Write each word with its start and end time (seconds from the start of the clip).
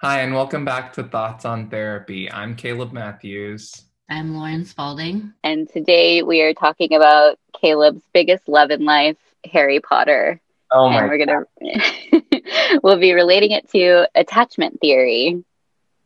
Hi, 0.00 0.20
and 0.20 0.32
welcome 0.32 0.64
back 0.64 0.92
to 0.92 1.02
Thoughts 1.02 1.44
on 1.44 1.70
Therapy. 1.70 2.30
I'm 2.30 2.54
Caleb 2.54 2.92
Matthews. 2.92 3.82
I'm 4.08 4.36
Lauren 4.36 4.64
Spalding. 4.64 5.32
And 5.42 5.68
today 5.68 6.22
we 6.22 6.40
are 6.40 6.54
talking 6.54 6.94
about 6.94 7.36
Caleb's 7.60 8.04
biggest 8.14 8.48
love 8.48 8.70
in 8.70 8.84
life, 8.84 9.16
Harry 9.50 9.80
Potter. 9.80 10.40
Oh 10.70 10.88
my 10.88 11.00
and 11.00 11.08
we're 11.08 11.26
gonna 11.26 12.80
we'll 12.84 13.00
be 13.00 13.12
relating 13.12 13.50
it 13.50 13.68
to 13.70 14.08
attachment 14.14 14.80
theory. 14.80 15.42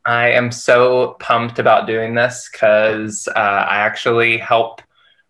I 0.06 0.30
am 0.30 0.50
so 0.52 1.18
pumped 1.20 1.58
about 1.58 1.86
doing 1.86 2.14
this 2.14 2.48
because 2.50 3.28
uh, 3.28 3.38
I 3.38 3.76
actually 3.76 4.38
help 4.38 4.80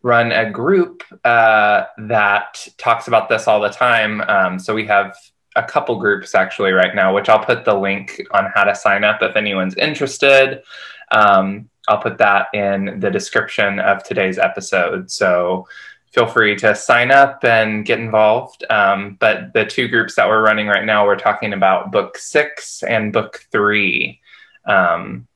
run 0.03 0.31
a 0.31 0.49
group 0.49 1.03
uh, 1.25 1.87
that 1.99 2.69
talks 2.79 3.09
about 3.09 3.29
this 3.29 3.49
all 3.49 3.59
the 3.59 3.71
time. 3.71 4.21
Um, 4.21 4.61
so 4.61 4.73
we 4.73 4.87
have 4.87 5.17
a 5.57 5.63
couple 5.63 5.99
groups 5.99 6.35
actually 6.35 6.73
right 6.73 6.95
now, 6.95 7.15
which 7.15 7.29
I'll 7.29 7.45
put 7.45 7.65
the 7.65 7.75
link 7.75 8.21
on 8.33 8.51
how 8.55 8.65
to 8.65 8.75
sign 8.75 9.05
up 9.05 9.23
if 9.23 9.37
anyone's 9.37 9.75
interested. 9.77 10.63
Um, 11.11 11.69
I'll 11.89 12.01
put 12.01 12.19
that 12.19 12.47
in 12.55 13.01
the 13.01 13.11
description 13.11 13.79
of 13.81 14.03
today's 14.03 14.39
episode. 14.39 15.11
So 15.11 15.67
feel 16.13 16.27
free 16.27 16.55
to 16.57 16.75
sign 16.75 17.11
up 17.11 17.45
and 17.45 17.85
get 17.85 17.99
involved. 17.99 18.65
Um, 18.71 19.17
but 19.19 19.53
the 19.53 19.65
two 19.65 19.89
groups 19.89 20.15
that 20.15 20.29
we're 20.29 20.45
running 20.45 20.69
right 20.69 20.85
now, 20.85 21.05
we're 21.07 21.17
talking 21.17 21.53
about 21.53 21.91
book 21.91 22.19
six 22.19 22.83
and 22.83 23.13
book 23.13 23.47
three. 23.51 24.21
Um, 24.67 25.27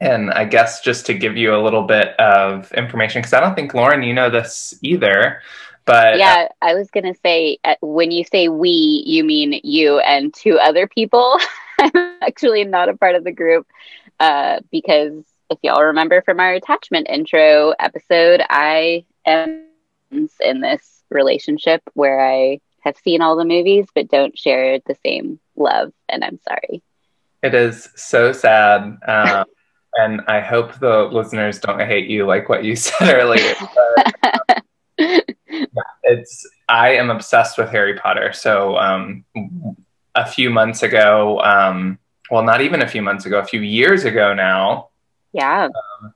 and 0.00 0.32
I 0.32 0.44
guess 0.44 0.80
just 0.82 1.06
to 1.06 1.14
give 1.14 1.36
you 1.36 1.54
a 1.54 1.62
little 1.62 1.84
bit 1.84 2.08
of 2.20 2.70
information, 2.72 3.22
because 3.22 3.32
I 3.32 3.40
don't 3.40 3.54
think 3.54 3.72
Lauren, 3.72 4.02
you 4.02 4.12
know 4.12 4.28
this 4.28 4.74
either. 4.82 5.40
But 5.86 6.18
yeah, 6.18 6.48
I 6.62 6.74
was 6.74 6.90
gonna 6.90 7.14
say 7.22 7.58
uh, 7.64 7.74
when 7.82 8.10
you 8.10 8.24
say 8.24 8.48
we, 8.48 9.04
you 9.06 9.22
mean 9.22 9.60
you 9.62 9.98
and 9.98 10.32
two 10.32 10.58
other 10.58 10.86
people. 10.86 11.38
I'm 11.78 12.16
actually 12.22 12.64
not 12.64 12.88
a 12.88 12.96
part 12.96 13.16
of 13.16 13.24
the 13.24 13.32
group 13.32 13.66
uh, 14.20 14.60
because 14.70 15.24
if 15.50 15.58
y'all 15.62 15.82
remember 15.82 16.22
from 16.22 16.40
our 16.40 16.54
attachment 16.54 17.08
intro 17.10 17.74
episode, 17.78 18.42
I 18.48 19.04
am 19.26 19.64
in 20.40 20.60
this 20.60 21.02
relationship 21.10 21.82
where 21.94 22.20
I 22.20 22.60
have 22.80 22.96
seen 22.98 23.20
all 23.22 23.36
the 23.36 23.44
movies 23.44 23.86
but 23.94 24.08
don't 24.08 24.38
share 24.38 24.78
the 24.80 24.96
same 25.04 25.38
love, 25.56 25.92
and 26.08 26.24
I'm 26.24 26.38
sorry. 26.46 26.82
It 27.42 27.54
is 27.54 27.90
so 27.94 28.32
sad. 28.32 28.98
Um, 29.06 29.44
and 29.94 30.22
I 30.28 30.40
hope 30.40 30.78
the 30.78 31.04
listeners 31.04 31.58
don't 31.58 31.80
hate 31.80 32.08
you 32.08 32.26
like 32.26 32.48
what 32.48 32.64
you 32.64 32.76
said 32.76 33.14
earlier. 33.14 33.54
But, 34.16 34.64
yeah, 35.60 35.82
it's 36.02 36.46
I 36.68 36.94
am 36.94 37.10
obsessed 37.10 37.58
with 37.58 37.70
Harry 37.70 37.94
Potter. 37.94 38.32
So 38.32 38.76
um, 38.76 39.24
a 40.14 40.26
few 40.26 40.50
months 40.50 40.82
ago, 40.82 41.40
um, 41.40 41.98
well, 42.30 42.42
not 42.42 42.60
even 42.60 42.82
a 42.82 42.88
few 42.88 43.02
months 43.02 43.26
ago, 43.26 43.38
a 43.38 43.44
few 43.44 43.60
years 43.60 44.04
ago 44.04 44.34
now. 44.34 44.88
Yeah. 45.32 45.64
Um, 45.64 46.14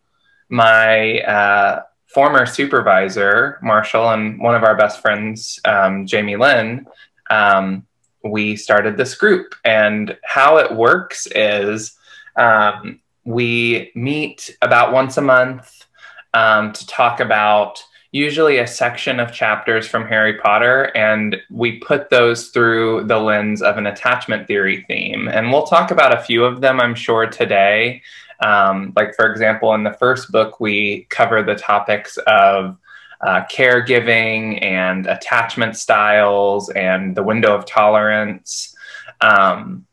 my 0.49 1.21
uh, 1.21 1.83
former 2.07 2.47
supervisor, 2.47 3.59
Marshall, 3.63 4.11
and 4.11 4.41
one 4.41 4.55
of 4.55 4.65
our 4.65 4.77
best 4.77 5.01
friends, 5.01 5.61
um, 5.65 6.07
Jamie 6.07 6.37
Lynn, 6.37 6.87
um, 7.31 7.87
we 8.25 8.57
started 8.57 8.97
this 8.97 9.15
group. 9.15 9.55
And 9.65 10.17
how 10.25 10.59
it 10.59 10.73
works 10.73 11.27
is 11.35 11.97
um, 12.37 13.01
we 13.25 13.93
meet 13.95 14.57
about 14.63 14.93
once 14.93 15.19
a 15.19 15.23
month 15.23 15.85
um, 16.33 16.73
to 16.73 16.87
talk 16.87 17.21
about 17.21 17.83
usually 18.13 18.59
a 18.59 18.67
section 18.67 19.21
of 19.21 19.33
chapters 19.33 19.87
from 19.87 20.07
Harry 20.07 20.39
Potter, 20.39 20.91
and 20.97 21.37
we 21.51 21.79
put 21.79 22.11
those 22.11 22.49
through 22.49 23.05
the 23.05 23.19
lens 23.19 23.61
of 23.61 23.77
an 23.77 23.87
attachment 23.87 24.47
theory 24.47 24.85
theme. 24.89 25.29
And 25.29 25.53
we'll 25.53 25.67
talk 25.67 25.91
about 25.91 26.17
a 26.17 26.23
few 26.23 26.45
of 26.45 26.61
them, 26.61 26.81
I'm 26.81 26.95
sure, 26.95 27.27
today. 27.27 28.03
Um, 28.41 28.93
like, 28.97 29.15
for 29.15 29.31
example, 29.31 29.75
in 29.75 29.83
the 29.83 29.93
first 29.93 30.33
book, 30.33 30.61
we 30.61 31.07
cover 31.11 31.43
the 31.43 31.57
topics 31.57 32.17
of 32.27 32.79
uh, 33.21 33.43
caregiving 33.53 34.63
and 34.65 35.07
attachment 35.07 35.77
styles 35.77 36.71
and 36.71 37.17
the 37.17 37.23
window 37.23 37.55
of 37.55 37.67
tolerance. 37.67 38.75
Um, 39.21 39.85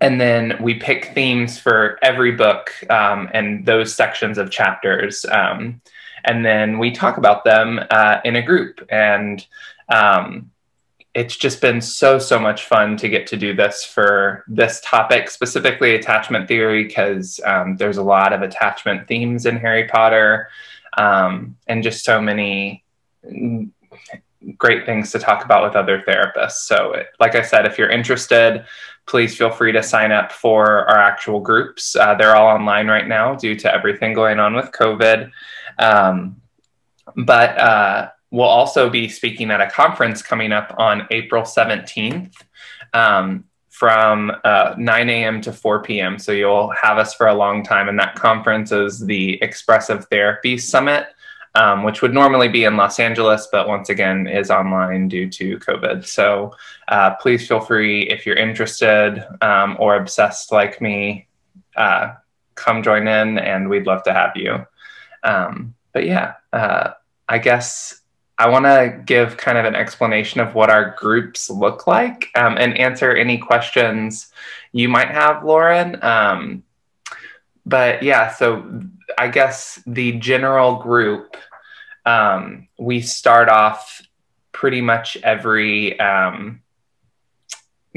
and 0.00 0.20
then 0.20 0.58
we 0.60 0.74
pick 0.74 1.14
themes 1.14 1.58
for 1.58 1.98
every 2.02 2.32
book 2.32 2.70
um, 2.90 3.30
and 3.32 3.64
those 3.64 3.94
sections 3.94 4.36
of 4.36 4.50
chapters. 4.50 5.24
Um, 5.30 5.80
and 6.24 6.44
then 6.44 6.78
we 6.78 6.90
talk 6.90 7.16
about 7.16 7.44
them 7.44 7.80
uh, 7.90 8.20
in 8.24 8.36
a 8.36 8.42
group. 8.42 8.86
And 8.90 9.44
um, 9.88 10.50
it's 11.14 11.36
just 11.36 11.60
been 11.60 11.80
so, 11.80 12.18
so 12.18 12.38
much 12.38 12.64
fun 12.64 12.96
to 12.98 13.08
get 13.08 13.26
to 13.28 13.36
do 13.36 13.54
this 13.54 13.84
for 13.84 14.44
this 14.46 14.80
topic, 14.84 15.28
specifically 15.28 15.94
attachment 15.94 16.46
theory, 16.46 16.84
because 16.84 17.40
um, 17.44 17.76
there's 17.76 17.96
a 17.96 18.02
lot 18.02 18.32
of 18.32 18.42
attachment 18.42 19.08
themes 19.08 19.46
in 19.46 19.56
Harry 19.56 19.88
Potter 19.88 20.48
um, 20.96 21.56
and 21.66 21.82
just 21.82 22.04
so 22.04 22.20
many 22.20 22.84
great 24.56 24.86
things 24.86 25.10
to 25.12 25.18
talk 25.18 25.44
about 25.44 25.64
with 25.64 25.76
other 25.76 26.02
therapists. 26.06 26.62
So, 26.62 26.94
like 27.18 27.34
I 27.34 27.42
said, 27.42 27.66
if 27.66 27.76
you're 27.76 27.90
interested, 27.90 28.64
please 29.06 29.36
feel 29.36 29.50
free 29.50 29.72
to 29.72 29.82
sign 29.82 30.12
up 30.12 30.30
for 30.30 30.88
our 30.88 30.98
actual 30.98 31.40
groups. 31.40 31.96
Uh, 31.96 32.14
they're 32.14 32.36
all 32.36 32.48
online 32.48 32.86
right 32.86 33.08
now 33.08 33.34
due 33.34 33.56
to 33.56 33.74
everything 33.74 34.14
going 34.14 34.38
on 34.38 34.54
with 34.54 34.70
COVID. 34.70 35.30
Um, 35.80 36.40
but 37.16 37.58
uh, 37.58 38.10
we'll 38.30 38.46
also 38.46 38.88
be 38.88 39.08
speaking 39.08 39.50
at 39.50 39.60
a 39.60 39.70
conference 39.70 40.22
coming 40.22 40.52
up 40.52 40.74
on 40.78 41.06
April 41.10 41.42
17th 41.42 42.32
um, 42.92 43.44
from 43.68 44.32
uh, 44.44 44.74
9 44.76 45.10
a.m. 45.10 45.40
to 45.40 45.52
4 45.52 45.82
p.m. 45.82 46.18
So 46.18 46.32
you'll 46.32 46.70
have 46.80 46.98
us 46.98 47.14
for 47.14 47.26
a 47.26 47.34
long 47.34 47.64
time. 47.64 47.88
And 47.88 47.98
that 47.98 48.14
conference 48.14 48.70
is 48.72 49.00
the 49.00 49.42
Expressive 49.42 50.04
Therapy 50.10 50.58
Summit 50.58 51.06
um, 51.54 51.82
which 51.82 52.02
would 52.02 52.14
normally 52.14 52.48
be 52.48 52.64
in 52.64 52.76
Los 52.76 53.00
Angeles, 53.00 53.48
but 53.50 53.68
once 53.68 53.88
again 53.88 54.26
is 54.26 54.50
online 54.50 55.08
due 55.08 55.28
to 55.30 55.58
COVID. 55.58 56.06
So 56.06 56.54
uh, 56.88 57.16
please 57.16 57.46
feel 57.46 57.60
free 57.60 58.02
if 58.02 58.24
you're 58.24 58.36
interested 58.36 59.24
um, 59.42 59.76
or 59.80 59.96
obsessed 59.96 60.52
like 60.52 60.80
me, 60.80 61.26
uh, 61.76 62.14
come 62.54 62.82
join 62.82 63.08
in, 63.08 63.38
and 63.38 63.68
we'd 63.68 63.86
love 63.86 64.02
to 64.04 64.12
have 64.12 64.36
you. 64.36 64.64
Um, 65.22 65.74
but 65.92 66.06
yeah, 66.06 66.34
uh, 66.52 66.92
I 67.28 67.38
guess 67.38 68.00
I 68.38 68.48
want 68.48 68.64
to 68.64 69.02
give 69.04 69.36
kind 69.36 69.58
of 69.58 69.66
an 69.66 69.74
explanation 69.74 70.40
of 70.40 70.54
what 70.54 70.70
our 70.70 70.94
groups 70.98 71.50
look 71.50 71.86
like 71.86 72.28
um, 72.34 72.56
and 72.56 72.76
answer 72.78 73.14
any 73.14 73.36
questions 73.36 74.32
you 74.72 74.88
might 74.88 75.08
have, 75.08 75.44
Lauren. 75.44 76.02
Um, 76.02 76.62
but 77.66 78.02
yeah, 78.02 78.32
so 78.32 78.82
I 79.18 79.28
guess 79.28 79.82
the 79.86 80.12
general 80.12 80.76
group, 80.76 81.36
um, 82.06 82.68
we 82.78 83.02
start 83.02 83.48
off 83.50 84.00
pretty 84.52 84.80
much 84.80 85.18
every 85.22 86.00
um, 86.00 86.62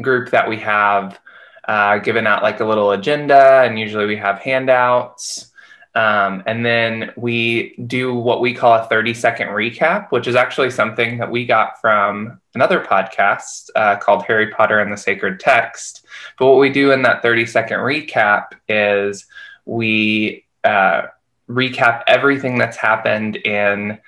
group 0.01 0.31
that 0.31 0.49
we 0.49 0.57
have 0.57 1.19
uh, 1.67 1.99
given 1.99 2.27
out 2.27 2.43
like 2.43 2.59
a 2.59 2.65
little 2.65 2.91
agenda, 2.91 3.61
and 3.63 3.79
usually 3.79 4.05
we 4.05 4.17
have 4.17 4.39
handouts. 4.39 5.52
Um, 5.95 6.41
and 6.47 6.65
then 6.65 7.11
we 7.15 7.75
do 7.85 8.15
what 8.15 8.41
we 8.41 8.53
call 8.53 8.73
a 8.73 8.85
30 8.85 9.13
second 9.13 9.49
recap, 9.49 10.11
which 10.11 10.27
is 10.27 10.35
actually 10.35 10.71
something 10.71 11.19
that 11.19 11.29
we 11.29 11.45
got 11.45 11.79
from 11.79 12.41
another 12.55 12.79
podcast 12.79 13.69
uh, 13.75 13.97
called 13.97 14.23
Harry 14.23 14.49
Potter 14.49 14.79
and 14.79 14.91
the 14.91 14.97
Sacred 14.97 15.39
Text. 15.39 16.05
But 16.39 16.47
what 16.47 16.59
we 16.59 16.71
do 16.71 16.91
in 16.91 17.03
that 17.03 17.21
30 17.21 17.45
second 17.45 17.79
recap 17.79 18.53
is 18.67 19.25
we 19.65 20.45
uh, 20.63 21.03
recap 21.47 22.03
everything 22.07 22.57
that's 22.57 22.77
happened 22.77 23.35
in 23.35 23.99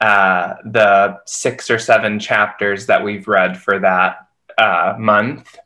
uh, 0.00 0.54
the 0.64 1.20
six 1.26 1.70
or 1.70 1.78
seven 1.78 2.18
chapters 2.18 2.86
that 2.86 3.04
we've 3.04 3.28
read 3.28 3.58
for 3.60 3.78
that 3.78 4.28
uh, 4.58 4.94
month, 4.98 5.58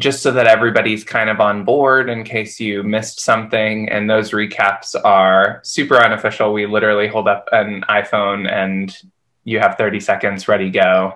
just 0.00 0.22
so 0.22 0.32
that 0.32 0.46
everybody's 0.46 1.04
kind 1.04 1.28
of 1.28 1.40
on 1.40 1.64
board 1.64 2.08
in 2.08 2.24
case 2.24 2.58
you 2.58 2.82
missed 2.82 3.20
something. 3.20 3.88
And 3.90 4.08
those 4.08 4.30
recaps 4.30 4.96
are 5.04 5.60
super 5.62 5.96
unofficial. 5.96 6.52
We 6.52 6.66
literally 6.66 7.06
hold 7.06 7.28
up 7.28 7.48
an 7.52 7.84
iPhone 7.88 8.50
and 8.50 8.96
you 9.44 9.60
have 9.60 9.76
30 9.76 10.00
seconds 10.00 10.48
ready 10.48 10.70
go 10.70 11.14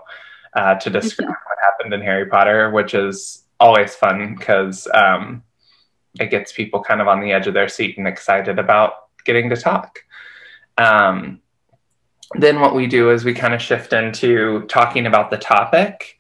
uh, 0.54 0.75
to 0.76 0.90
describe 0.90 1.28
what 1.46 1.58
happened 1.62 1.94
in 1.94 2.02
Harry 2.02 2.26
Potter, 2.26 2.70
which 2.70 2.94
is 2.94 3.44
always 3.58 3.94
fun 3.94 4.34
because 4.34 4.87
um, 4.92 5.42
it 6.20 6.30
gets 6.30 6.52
people 6.52 6.82
kind 6.82 7.00
of 7.00 7.08
on 7.08 7.20
the 7.20 7.32
edge 7.32 7.46
of 7.46 7.54
their 7.54 7.69
seat 7.69 7.96
and 7.96 8.06
excited 8.06 8.58
about 8.58 8.92
getting 9.25 9.48
to 9.48 9.56
talk. 9.56 10.00
Um, 10.76 11.40
then 12.34 12.60
what 12.60 12.75
we 12.75 12.87
do 12.87 13.10
is 13.10 13.25
we 13.25 13.32
kind 13.32 13.54
of 13.54 13.62
shift 13.62 13.94
into 13.94 14.66
talking 14.66 15.06
about 15.06 15.30
the 15.30 15.38
topic 15.38 16.19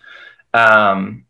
um, 0.54 1.24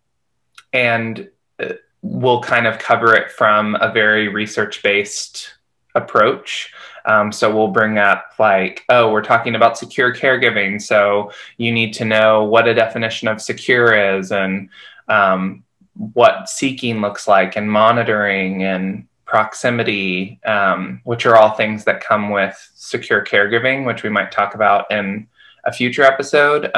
and 0.75 1.31
uh, 1.63 1.73
we'll 2.03 2.43
kind 2.43 2.67
of 2.67 2.79
cover 2.79 3.15
it 3.15 3.31
from 3.31 3.77
a 3.81 3.91
very 3.91 4.29
research 4.29 4.83
based 4.83 5.55
approach. 5.95 6.73
Um, 7.07 7.31
so 7.33 7.55
we'll 7.55 7.69
bring 7.69 7.99
up 7.99 8.33
like, 8.39 8.85
oh, 8.89 9.11
we're 9.13 9.23
talking 9.23 9.55
about 9.55 9.79
secure 9.79 10.13
caregiving. 10.13 10.83
So 10.83 11.31
you 11.57 11.73
need 11.73 11.95
to 11.95 12.05
know 12.05 12.45
what 12.45 12.69
a 12.69 12.75
definition 12.75 13.29
of 13.29 13.41
secure 13.41 14.19
is 14.19 14.33
and 14.33 14.69
um, 15.09 15.63
what 15.95 16.49
seeking 16.49 17.01
looks 17.01 17.29
like 17.29 17.57
and 17.57 17.71
monitoring 17.71 18.65
and 18.65 19.07
proximity, 19.25 20.41
um, 20.45 21.01
which 21.05 21.27
are 21.27 21.37
all 21.37 21.51
things 21.51 21.85
that 21.85 22.03
come 22.03 22.31
with 22.31 22.71
secure 22.75 23.25
caregiving, 23.25 23.87
which 23.87 24.03
we 24.03 24.11
might 24.11 24.33
talk 24.33 24.55
about 24.55 24.91
in 24.91 25.27
a 25.65 25.73
future 25.73 26.03
episode. 26.03 26.75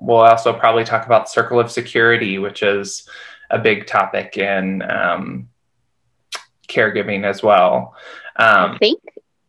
We'll 0.00 0.18
also 0.18 0.52
probably 0.52 0.84
talk 0.84 1.06
about 1.06 1.30
circle 1.30 1.60
of 1.60 1.70
security, 1.70 2.38
which 2.38 2.62
is 2.62 3.08
a 3.50 3.58
big 3.58 3.86
topic 3.86 4.36
in 4.36 4.82
um, 4.82 5.48
caregiving 6.68 7.24
as 7.24 7.42
well. 7.42 7.94
Um, 8.36 8.72
I 8.72 8.78
think 8.78 9.00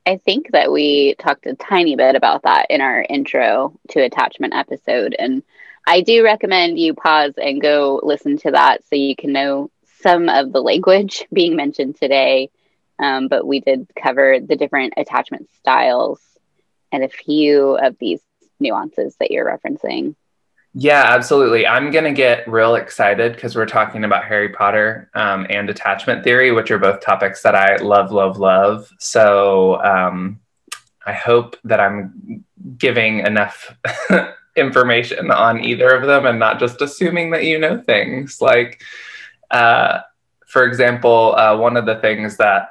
I 0.06 0.18
think 0.18 0.52
that 0.52 0.72
we 0.72 1.16
talked 1.16 1.48
a 1.48 1.56
tiny 1.56 1.96
bit 1.96 2.16
about 2.16 2.44
that 2.44 2.68
in 2.70 2.82
our 2.82 3.02
intro 3.02 3.80
to 3.90 4.02
attachment 4.02 4.54
episode, 4.54 5.16
and 5.18 5.42
I 5.88 6.02
do 6.02 6.24
recommend 6.24 6.80
you 6.80 6.94
pause 6.94 7.34
and 7.38 7.62
go 7.62 8.00
listen 8.04 8.38
to 8.40 8.52
that 8.52 8.86
so 8.88 8.96
you 8.96 9.16
can 9.16 9.34
know 9.34 9.72
some 10.02 10.30
of 10.30 10.52
the 10.52 10.62
language 10.62 11.26
being 11.34 11.56
mentioned 11.56 11.98
today. 11.98 12.50
Um, 12.98 13.28
but 13.28 13.46
we 13.46 13.60
did 13.60 13.92
cover 14.02 14.40
the 14.40 14.56
different 14.56 14.94
attachment 14.96 15.50
styles 15.60 16.22
and 16.94 17.04
a 17.04 17.10
few 17.10 17.76
of 17.76 17.98
these 18.00 18.22
nuances 18.60 19.18
that 19.20 19.32
you're 19.32 19.46
referencing. 19.46 20.16
Yeah, 20.78 21.04
absolutely. 21.06 21.66
I'm 21.66 21.90
going 21.90 22.04
to 22.04 22.12
get 22.12 22.46
real 22.50 22.76
excited 22.76 23.34
because 23.34 23.56
we're 23.56 23.66
talking 23.66 24.04
about 24.04 24.26
Harry 24.26 24.50
Potter 24.50 25.10
um, 25.14 25.48
and 25.50 25.70
attachment 25.70 26.26
theory, 26.26 26.52
which 26.52 26.70
are 26.70 26.78
both 26.78 27.00
topics 27.00 27.42
that 27.44 27.56
I 27.56 27.78
love, 27.78 28.12
love, 28.12 28.40
love. 28.40 28.92
So 29.00 29.82
um, 29.82 30.42
I 31.06 31.14
hope 31.14 31.56
that 31.64 31.80
I'm 31.80 32.44
giving 32.78 33.20
enough 33.20 33.74
information 34.58 35.32
on 35.32 35.64
either 35.64 35.92
of 35.92 36.06
them 36.08 36.26
and 36.26 36.40
not 36.40 36.60
just 36.60 36.82
assuming 36.82 37.32
that 37.32 37.46
you 37.46 37.58
know 37.58 37.80
things. 37.80 38.42
Like, 38.42 38.82
uh, 39.52 40.02
for 40.46 40.66
example, 40.66 41.36
uh, 41.38 41.56
one 41.56 41.78
of 41.78 41.86
the 41.86 41.96
things 41.96 42.36
that 42.36 42.68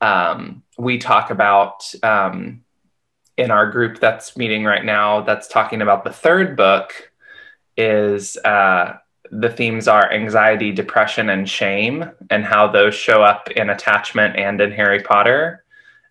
um, 0.00 0.62
we 0.78 0.98
talk 0.98 1.30
about 1.30 1.92
um, 2.04 2.62
in 3.36 3.50
our 3.50 3.72
group 3.72 3.98
that's 3.98 4.36
meeting 4.36 4.62
right 4.62 4.84
now, 4.84 5.22
that's 5.22 5.48
talking 5.48 5.82
about 5.82 6.04
the 6.04 6.12
third 6.12 6.56
book 6.56 7.10
is 7.76 8.36
uh, 8.38 8.96
the 9.30 9.50
themes 9.50 9.88
are 9.88 10.12
anxiety, 10.12 10.72
depression, 10.72 11.30
and 11.30 11.48
shame, 11.48 12.10
and 12.30 12.44
how 12.44 12.68
those 12.68 12.94
show 12.94 13.22
up 13.22 13.50
in 13.50 13.70
attachment 13.70 14.36
and 14.36 14.60
in 14.60 14.70
Harry 14.72 15.00
Potter. 15.00 15.64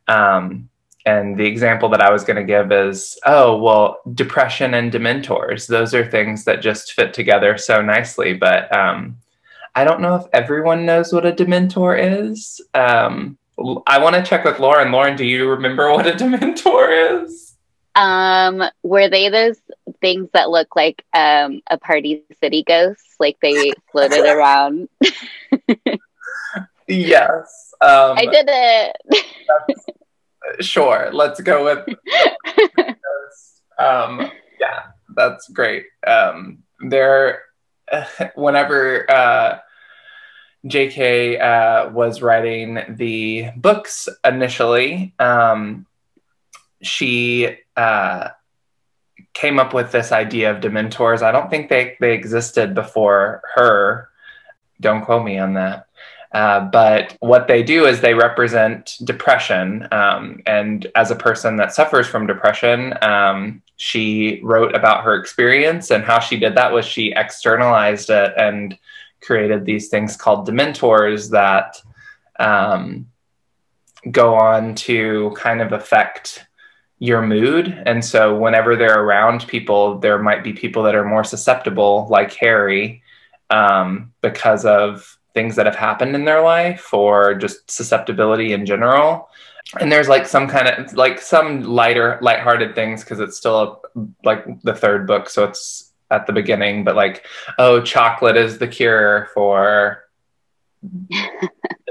Um, 0.07 0.69
and 1.05 1.37
the 1.37 1.45
example 1.45 1.89
that 1.89 2.01
I 2.01 2.11
was 2.11 2.23
going 2.23 2.37
to 2.37 2.43
give 2.43 2.71
is 2.71 3.19
oh, 3.25 3.57
well, 3.57 3.99
depression 4.13 4.73
and 4.73 4.91
dementors, 4.91 5.67
those 5.67 5.93
are 5.93 6.09
things 6.09 6.45
that 6.45 6.61
just 6.61 6.93
fit 6.93 7.13
together 7.13 7.57
so 7.57 7.81
nicely. 7.81 8.33
But 8.33 8.73
um, 8.75 9.17
I 9.75 9.83
don't 9.83 10.01
know 10.01 10.15
if 10.15 10.25
everyone 10.33 10.85
knows 10.85 11.11
what 11.11 11.25
a 11.25 11.31
dementor 11.31 11.97
is. 12.29 12.61
Um, 12.73 13.37
I 13.85 13.99
want 13.99 14.15
to 14.15 14.23
check 14.23 14.45
with 14.45 14.59
Lauren. 14.59 14.91
Lauren, 14.91 15.15
do 15.15 15.25
you 15.25 15.49
remember 15.49 15.91
what 15.93 16.07
a 16.07 16.11
dementor 16.11 17.23
is? 17.23 17.55
Um, 17.95 18.63
were 18.81 19.09
they 19.09 19.29
those 19.29 19.57
things 20.03 20.27
that 20.33 20.49
look 20.49 20.75
like 20.75 21.03
um, 21.13 21.61
a 21.71 21.77
party 21.77 22.23
city 22.41 22.63
ghost? 22.67 23.01
Like 23.19 23.37
they 23.41 23.71
floated 23.91 24.25
around? 24.35 24.89
yes. 26.87 27.73
Um, 27.81 28.17
I 28.17 28.25
did 28.25 28.45
it. 28.49 28.97
sure. 30.65 31.09
Let's 31.13 31.39
go 31.41 31.63
with. 31.63 31.87
um, 33.79 34.29
yeah, 34.59 34.83
that's 35.15 35.47
great. 35.49 35.85
Um, 36.05 36.63
there, 36.81 37.43
whenever 38.35 39.09
uh, 39.09 39.59
J.K. 40.67 41.39
Uh, 41.39 41.89
was 41.91 42.21
writing 42.21 42.79
the 42.89 43.51
books 43.55 44.09
initially, 44.25 45.13
um, 45.17 45.85
she 46.81 47.57
uh, 47.77 48.29
came 49.33 49.59
up 49.59 49.73
with 49.73 49.91
this 49.91 50.11
idea 50.11 50.51
of 50.51 50.61
dementors. 50.61 51.21
I 51.21 51.31
don't 51.31 51.49
think 51.49 51.69
they, 51.69 51.97
they 51.99 52.13
existed 52.13 52.73
before 52.75 53.41
her. 53.55 54.09
Don't 54.79 55.03
quote 55.03 55.25
me 55.25 55.37
on 55.37 55.53
that. 55.53 55.87
Uh, 56.31 56.61
but 56.61 57.15
what 57.19 57.47
they 57.47 57.61
do 57.61 57.85
is 57.85 58.01
they 58.01 58.15
represent 58.15 58.97
depression. 59.03 59.87
Um, 59.91 60.41
and 60.47 60.87
as 60.95 61.11
a 61.11 61.15
person 61.15 61.57
that 61.57 61.73
suffers 61.73 62.07
from 62.07 62.25
depression, 62.25 62.95
um, 63.03 63.61
she 63.77 64.39
wrote 64.43 64.75
about 64.75 65.03
her 65.03 65.15
experience. 65.15 65.91
And 65.91 66.03
how 66.03 66.19
she 66.19 66.37
did 66.37 66.55
that 66.55 66.73
was 66.73 66.85
she 66.85 67.13
externalized 67.15 68.09
it 68.09 68.33
and 68.35 68.77
created 69.21 69.65
these 69.65 69.89
things 69.89 70.17
called 70.17 70.47
dementors 70.47 71.29
that 71.31 71.77
um, 72.39 73.07
go 74.11 74.35
on 74.35 74.75
to 74.75 75.33
kind 75.37 75.61
of 75.61 75.71
affect 75.71 76.45
your 77.03 77.21
mood. 77.21 77.83
And 77.85 78.03
so 78.03 78.33
whenever 78.33 78.77
they're 78.77 79.01
around 79.01 79.45
people, 79.45 79.99
there 79.99 80.19
might 80.19 80.41
be 80.41 80.53
people 80.53 80.83
that 80.83 80.95
are 80.95 81.03
more 81.03 81.25
susceptible, 81.25 82.07
like 82.09 82.33
Harry, 82.35 83.03
um, 83.49 84.13
because 84.21 84.63
of 84.63 85.17
things 85.33 85.57
that 85.57 85.65
have 85.65 85.75
happened 85.75 86.15
in 86.15 86.23
their 86.23 86.41
life 86.41 86.93
or 86.93 87.35
just 87.35 87.69
susceptibility 87.69 88.53
in 88.53 88.65
general. 88.65 89.27
And 89.81 89.91
there's 89.91 90.07
like 90.07 90.25
some 90.25 90.47
kind 90.47 90.69
of 90.69 90.93
like 90.93 91.19
some 91.19 91.63
lighter, 91.63 92.19
lighthearted 92.21 92.73
things 92.73 93.03
because 93.03 93.19
it's 93.19 93.35
still 93.35 93.59
a, 93.59 93.99
like 94.23 94.61
the 94.61 94.73
third 94.73 95.05
book, 95.05 95.29
so 95.29 95.43
it's 95.43 95.91
at 96.09 96.25
the 96.25 96.31
beginning. 96.31 96.85
But 96.85 96.95
like, 96.95 97.25
oh, 97.59 97.81
chocolate 97.81 98.37
is 98.37 98.59
the 98.59 98.67
cure 98.69 99.27
for 99.33 100.05
the 100.81 101.29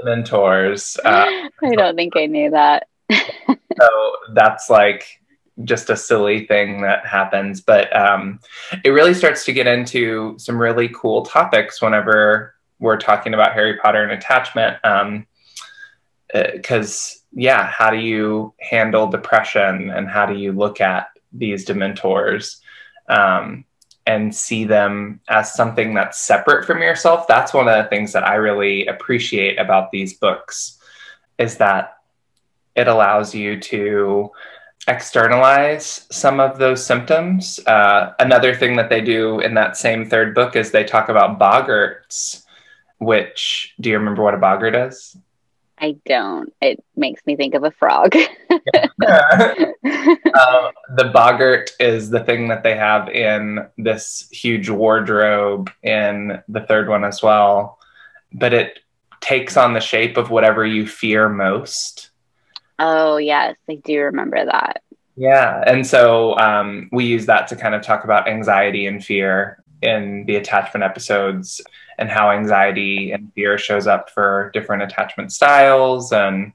dementors. 0.03 0.97
Uh, 1.05 1.27
I 1.63 1.75
don't 1.75 1.95
think 1.95 2.17
I 2.17 2.25
knew 2.25 2.49
that 2.49 2.87
so 3.79 4.11
that's 4.33 4.69
like 4.69 5.19
just 5.63 5.89
a 5.89 5.95
silly 5.95 6.45
thing 6.45 6.81
that 6.81 7.05
happens. 7.05 7.61
But 7.61 7.95
um, 7.95 8.39
it 8.83 8.89
really 8.89 9.13
starts 9.13 9.45
to 9.45 9.53
get 9.53 9.67
into 9.67 10.35
some 10.37 10.59
really 10.59 10.89
cool 10.89 11.23
topics 11.23 11.81
whenever 11.81 12.55
we're 12.79 12.97
talking 12.97 13.33
about 13.33 13.53
Harry 13.53 13.77
Potter 13.77 14.03
and 14.03 14.11
attachment. 14.11 14.77
Because, 16.33 17.15
um, 17.15 17.35
uh, 17.35 17.39
yeah, 17.41 17.65
how 17.67 17.89
do 17.89 17.97
you 17.97 18.53
handle 18.59 19.07
depression 19.07 19.89
and 19.89 20.07
how 20.07 20.25
do 20.25 20.35
you 20.35 20.51
look 20.51 20.81
at 20.81 21.07
these 21.31 21.65
dementors? 21.65 22.57
Um, 23.07 23.65
and 24.05 24.35
see 24.35 24.65
them 24.65 25.21
as 25.29 25.53
something 25.53 25.93
that's 25.93 26.19
separate 26.19 26.65
from 26.65 26.81
yourself. 26.81 27.25
That's 27.27 27.53
one 27.53 27.67
of 27.67 27.83
the 27.83 27.89
things 27.89 28.11
that 28.13 28.27
I 28.27 28.35
really 28.35 28.85
appreciate 28.87 29.57
about 29.57 29.91
these 29.91 30.15
books 30.15 30.77
is 31.37 31.57
that 31.57 31.97
it 32.75 32.87
allows 32.87 33.33
you 33.33 33.59
to 33.59 34.31
externalize 34.87 36.07
some 36.11 36.39
of 36.39 36.57
those 36.57 36.85
symptoms. 36.85 37.59
Uh, 37.65 38.13
another 38.19 38.53
thing 38.53 38.75
that 38.75 38.89
they 38.89 39.01
do 39.01 39.39
in 39.39 39.53
that 39.53 39.77
same 39.77 40.09
third 40.09 40.35
book 40.35 40.55
is 40.55 40.71
they 40.71 40.83
talk 40.83 41.09
about 41.09 41.39
boggarts, 41.39 42.43
which 42.99 43.73
do 43.79 43.89
you 43.89 43.97
remember 43.97 44.23
what 44.23 44.33
a 44.33 44.37
boggart 44.37 44.75
is? 44.75 45.15
I 45.77 45.97
don't. 46.05 46.53
It 46.61 46.83
makes 46.95 47.25
me 47.25 47.35
think 47.35 47.55
of 47.55 47.63
a 47.63 47.71
frog. 47.71 48.15
um, 48.49 48.61
the 50.95 51.11
boggart 51.13 51.71
is 51.79 52.09
the 52.09 52.23
thing 52.23 52.47
that 52.49 52.63
they 52.63 52.75
have 52.77 53.09
in 53.09 53.67
this 53.77 54.29
huge 54.31 54.69
wardrobe 54.69 55.69
in 55.81 56.41
the 56.47 56.61
third 56.61 56.87
one 56.87 57.03
as 57.03 57.21
well. 57.21 57.79
But 58.31 58.53
it 58.53 58.79
takes 59.19 59.57
on 59.57 59.73
the 59.73 59.79
shape 59.79 60.17
of 60.17 60.29
whatever 60.29 60.65
you 60.65 60.87
fear 60.87 61.27
most. 61.27 62.11
Oh, 62.79 63.17
yes, 63.17 63.55
I 63.69 63.75
do 63.75 64.01
remember 64.01 64.43
that. 64.43 64.81
Yeah. 65.15 65.63
And 65.67 65.85
so 65.85 66.37
um, 66.39 66.89
we 66.91 67.05
use 67.05 67.27
that 67.27 67.47
to 67.49 67.55
kind 67.55 67.75
of 67.75 67.81
talk 67.81 68.03
about 68.03 68.27
anxiety 68.27 68.87
and 68.87 69.03
fear 69.03 69.63
in 69.81 70.25
the 70.25 70.37
attachment 70.37 70.83
episodes 70.83 71.61
and 71.99 72.09
how 72.09 72.31
anxiety 72.31 73.11
and 73.11 73.31
fear 73.33 73.57
shows 73.57 73.85
up 73.85 74.09
for 74.09 74.49
different 74.53 74.83
attachment 74.83 75.31
styles 75.31 76.11
and 76.11 76.53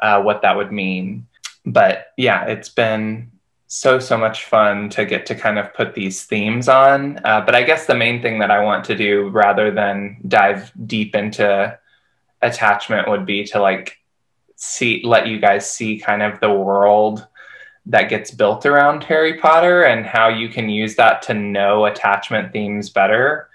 uh, 0.00 0.20
what 0.20 0.42
that 0.42 0.56
would 0.56 0.72
mean. 0.72 1.26
But 1.64 2.08
yeah, 2.16 2.46
it's 2.46 2.70
been 2.70 3.30
so, 3.68 4.00
so 4.00 4.18
much 4.18 4.46
fun 4.46 4.88
to 4.90 5.04
get 5.04 5.26
to 5.26 5.34
kind 5.36 5.58
of 5.58 5.72
put 5.74 5.94
these 5.94 6.24
themes 6.24 6.68
on. 6.68 7.20
Uh, 7.24 7.40
but 7.42 7.54
I 7.54 7.62
guess 7.62 7.86
the 7.86 7.94
main 7.94 8.20
thing 8.20 8.40
that 8.40 8.50
I 8.50 8.64
want 8.64 8.84
to 8.86 8.96
do 8.96 9.28
rather 9.28 9.70
than 9.70 10.20
dive 10.26 10.72
deep 10.86 11.14
into 11.14 11.78
attachment 12.42 13.08
would 13.08 13.24
be 13.24 13.44
to 13.44 13.60
like 13.60 13.99
see 14.60 15.00
let 15.04 15.26
you 15.26 15.40
guys 15.40 15.70
see 15.70 15.98
kind 15.98 16.22
of 16.22 16.38
the 16.40 16.52
world 16.52 17.26
that 17.86 18.10
gets 18.10 18.30
built 18.30 18.66
around 18.66 19.02
Harry 19.04 19.38
Potter 19.38 19.84
and 19.84 20.04
how 20.04 20.28
you 20.28 20.50
can 20.50 20.68
use 20.68 20.94
that 20.96 21.22
to 21.22 21.34
know 21.34 21.86
attachment 21.86 22.52
themes 22.52 22.90
better. 22.90 23.48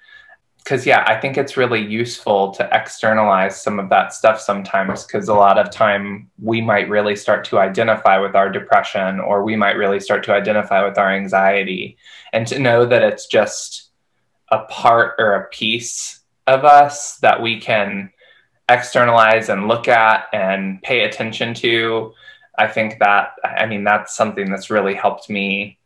Because, 0.57 0.83
yeah, 0.83 1.03
I 1.07 1.19
think 1.19 1.38
it's 1.38 1.57
really 1.57 1.85
useful 1.85 2.50
to 2.53 2.67
externalize 2.71 3.62
some 3.62 3.79
of 3.79 3.88
that 3.89 4.13
stuff 4.13 4.41
sometimes. 4.41 5.03
Because 5.03 5.29
a 5.29 5.33
lot 5.35 5.59
of 5.59 5.69
time 5.69 6.31
we 6.41 6.59
might 6.59 6.89
really 6.89 7.15
start 7.15 7.45
to 7.45 7.59
identify 7.59 8.17
with 8.17 8.35
our 8.35 8.50
depression 8.50 9.19
or 9.19 9.43
we 9.43 9.55
might 9.55 9.77
really 9.77 10.00
start 10.00 10.24
to 10.24 10.33
identify 10.33 10.83
with 10.83 10.97
our 10.97 11.12
anxiety. 11.12 11.97
And 12.33 12.47
to 12.47 12.57
know 12.57 12.83
that 12.88 13.03
it's 13.03 13.27
just 13.27 13.91
a 14.50 14.63
part 14.63 15.13
or 15.19 15.33
a 15.33 15.47
piece 15.50 16.21
of 16.47 16.65
us 16.65 17.17
that 17.17 17.43
we 17.43 17.59
can 17.59 18.09
externalize 18.69 19.50
and 19.50 19.67
look 19.67 19.88
at 19.88 20.27
and 20.34 20.81
pay 20.81 21.03
attention 21.03 21.53
to. 21.55 22.13
I 22.57 22.67
think 22.67 23.00
that, 23.00 23.34
I 23.43 23.65
mean, 23.65 23.84
that's 23.84 24.15
something 24.15 24.50
that's 24.50 24.69
really 24.69 24.93
helped 24.93 25.29
me 25.29 25.77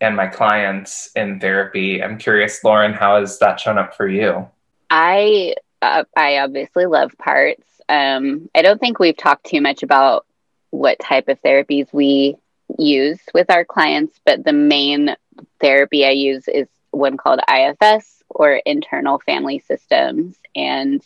and 0.00 0.16
my 0.16 0.26
clients 0.26 1.10
in 1.16 1.40
therapy. 1.40 2.02
I'm 2.02 2.18
curious, 2.18 2.62
Lauren, 2.62 2.92
how 2.92 3.20
has 3.20 3.38
that 3.38 3.60
shown 3.60 3.78
up 3.78 3.96
for 3.96 4.08
you? 4.08 4.48
I 4.90 5.54
uh, 5.82 6.04
I 6.16 6.38
obviously 6.38 6.86
love 6.86 7.12
parts. 7.18 7.64
Um, 7.88 8.48
I 8.54 8.62
don't 8.62 8.80
think 8.80 8.98
we've 8.98 9.16
talked 9.16 9.46
too 9.46 9.60
much 9.60 9.82
about 9.82 10.26
what 10.70 10.98
type 10.98 11.28
of 11.28 11.40
therapies 11.42 11.92
we 11.92 12.36
use 12.78 13.20
with 13.32 13.50
our 13.50 13.64
clients, 13.64 14.18
but 14.24 14.44
the 14.44 14.52
main 14.52 15.14
therapy 15.60 16.04
I 16.04 16.10
use 16.10 16.48
is 16.48 16.66
one 16.90 17.16
called 17.16 17.40
IFS 17.48 18.22
or 18.28 18.54
internal 18.66 19.20
family 19.20 19.60
systems. 19.60 20.36
And 20.54 21.02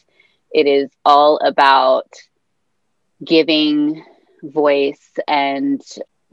it 0.53 0.67
is 0.67 0.91
all 1.05 1.39
about 1.39 2.09
giving 3.25 4.05
voice 4.43 5.11
and 5.29 5.83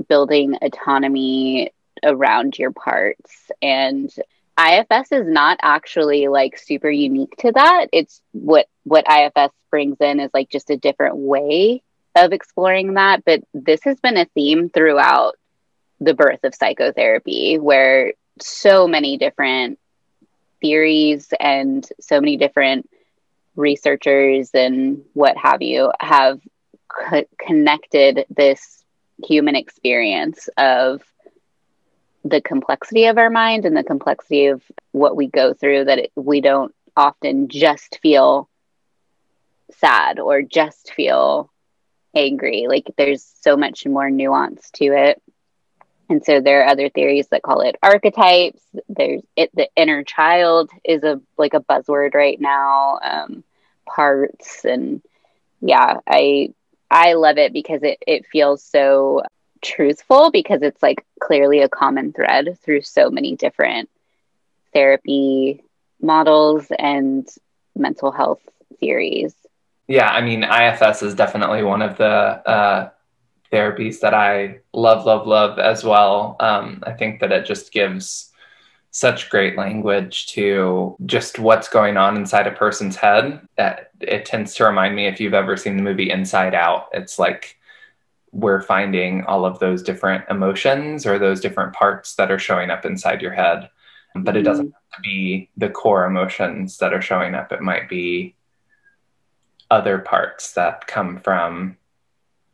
building 0.08 0.56
autonomy 0.62 1.72
around 2.04 2.58
your 2.58 2.72
parts. 2.72 3.52
And 3.62 4.14
IFS 4.60 5.12
is 5.12 5.28
not 5.28 5.60
actually 5.62 6.28
like 6.28 6.58
super 6.58 6.90
unique 6.90 7.36
to 7.40 7.52
that. 7.52 7.88
It's 7.94 8.22
what 8.32 8.68
what 8.84 9.06
IFS 9.10 9.54
brings 9.70 9.98
in 10.00 10.20
is 10.20 10.32
like 10.34 10.50
just 10.50 10.70
a 10.70 10.78
different 10.78 11.18
way 11.18 11.84
of 12.16 12.34
exploring 12.34 12.96
that, 12.96 13.24
but 13.26 13.42
this 13.54 13.82
has 13.84 14.00
been 14.00 14.18
a 14.18 14.26
theme 14.26 14.70
throughout 14.70 15.36
the 16.00 16.14
birth 16.14 16.44
of 16.44 16.56
psychotherapy 16.56 17.60
where 17.60 18.14
so 18.40 18.88
many 18.88 19.18
different 19.18 19.80
theories 20.62 21.34
and 21.40 21.88
so 22.00 22.20
many 22.20 22.38
different 22.38 22.90
researchers 23.58 24.52
and 24.54 25.04
what 25.14 25.36
have 25.38 25.62
you 25.62 25.92
have 26.00 26.40
co- 26.88 27.26
connected 27.38 28.26
this 28.30 28.84
human 29.26 29.56
experience 29.56 30.48
of 30.58 31.02
the 32.24 32.42
complexity 32.42 33.06
of 33.06 33.18
our 33.18 33.30
mind 33.30 33.66
and 33.66 33.76
the 33.76 33.84
complexity 33.84 34.48
of 34.48 34.62
what 34.92 35.16
we 35.16 35.28
go 35.28 35.54
through 35.54 35.86
that 35.86 36.00
it, 36.00 36.12
we 36.16 36.42
don't 36.42 36.74
often 36.96 37.48
just 37.48 38.00
feel 38.02 38.50
sad 39.72 40.20
or 40.20 40.42
just 40.42 40.94
feel 40.94 41.52
angry. 42.16 42.66
Like 42.68 42.92
there's 42.98 43.24
so 43.42 43.58
much 43.58 43.86
more 43.86 44.10
nuance 44.10 44.70
to 44.76 44.86
it. 44.86 45.22
And 46.10 46.24
so 46.24 46.40
there 46.40 46.64
are 46.64 46.70
other 46.70 46.90
theories 46.90 47.28
that 47.30 47.44
call 47.44 47.62
it 47.62 47.76
archetypes. 47.84 48.62
There's 48.88 49.22
it 49.36 49.52
the 49.54 49.70
inner 49.76 50.04
child 50.04 50.70
is 50.86 51.04
a 51.04 51.22
like 51.38 51.54
a 51.54 51.60
buzzword 51.60 52.14
right 52.14 52.40
now. 52.40 53.00
Um, 53.04 53.44
parts 53.88 54.66
and 54.66 55.02
yeah 55.62 56.00
i 56.08 56.50
i 56.92 57.14
love 57.14 57.38
it 57.38 57.54
because 57.54 57.82
it 57.84 57.98
it 58.06 58.26
feels 58.26 58.64
so 58.64 59.22
truthful 59.62 60.32
because 60.32 60.62
it's 60.62 60.82
like 60.82 61.06
clearly 61.20 61.62
a 61.62 61.70
common 61.70 62.14
thread 62.14 62.58
through 62.64 62.82
so 62.82 63.10
many 63.10 63.36
different 63.36 63.90
therapy 64.74 65.64
models 66.02 66.68
and 66.78 67.28
mental 67.76 68.12
health 68.12 68.42
theories. 68.80 69.36
Yeah, 69.88 70.10
I 70.10 70.22
mean, 70.22 70.44
IFS 70.44 71.02
is 71.02 71.16
definitely 71.16 71.64
one 71.64 71.82
of 71.82 71.98
the 71.98 72.06
uh, 72.06 72.90
therapies 73.52 74.02
that 74.02 74.14
I 74.14 74.60
love, 74.74 75.06
love, 75.06 75.26
love 75.26 75.60
as 75.60 75.84
well. 75.84 76.36
Um, 76.40 76.84
I 76.86 76.94
think 76.94 77.22
that 77.22 77.32
it 77.32 77.46
just 77.46 77.72
gives 77.72 78.32
such 78.98 79.30
great 79.30 79.56
language 79.56 80.26
to 80.26 80.96
just 81.06 81.38
what's 81.38 81.70
going 81.70 81.98
on 81.98 82.18
inside 82.18 82.48
a 82.48 82.52
person's 82.52 82.96
head. 82.96 83.40
That 83.56 83.92
it 84.00 84.26
tends 84.26 84.56
to 84.56 84.66
remind 84.66 84.96
me 84.96 85.06
if 85.06 85.20
you've 85.20 85.36
ever 85.36 85.56
seen 85.56 85.78
the 85.78 85.84
movie 85.84 86.10
Inside 86.10 86.56
Out, 86.56 86.88
it's 86.94 87.20
like 87.20 87.60
we're 88.32 88.64
finding 88.64 89.24
all 89.26 89.46
of 89.46 89.60
those 89.60 89.84
different 89.84 90.26
emotions 90.32 91.06
or 91.06 91.20
those 91.20 91.42
different 91.42 91.74
parts 91.74 92.16
that 92.16 92.32
are 92.32 92.40
showing 92.40 92.72
up 92.72 92.86
inside 92.86 93.22
your 93.22 93.34
head. 93.34 93.70
But 94.16 94.36
it 94.36 94.42
doesn't 94.42 94.70
mm-hmm. 94.70 94.74
have 94.74 94.96
to 94.96 95.02
be 95.04 95.52
the 95.56 95.70
core 95.70 96.06
emotions 96.06 96.80
that 96.80 96.92
are 96.92 97.02
showing 97.02 97.36
up. 97.36 97.52
It 97.52 97.62
might 97.62 97.88
be 97.88 98.34
other 99.70 100.00
parts 100.00 100.54
that 100.54 100.88
come 100.88 101.20
from 101.20 101.78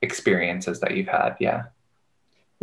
experiences 0.01 0.81
that 0.81 0.97
you've 0.97 1.07
had. 1.07 1.37
Yeah. 1.39 1.67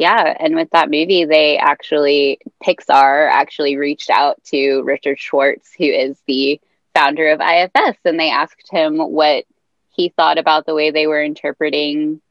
Yeah. 0.01 0.35
And 0.41 0.57
with 0.57 0.71
that 0.71 0.91
movie, 0.91 1.27
they 1.27 1.59
actually, 1.59 2.39
Pixar 2.65 3.31
actually 3.31 3.77
reached 3.77 4.09
out 4.09 4.43
to 4.45 4.81
Richard 4.81 5.21
Schwartz, 5.21 5.75
who 5.77 5.85
is 5.85 6.17
the 6.27 6.59
founder 6.95 7.29
of 7.29 7.43
IFS, 7.43 7.99
and 8.07 8.19
they 8.19 8.31
asked 8.31 8.71
him 8.71 8.97
what 8.97 9.45
he 9.91 10.09
thought 10.09 10.39
about 10.39 10.65
the 10.65 10.75
way 10.75 10.91
they 10.91 11.07
were 11.07 11.23
interpreting 11.23 12.23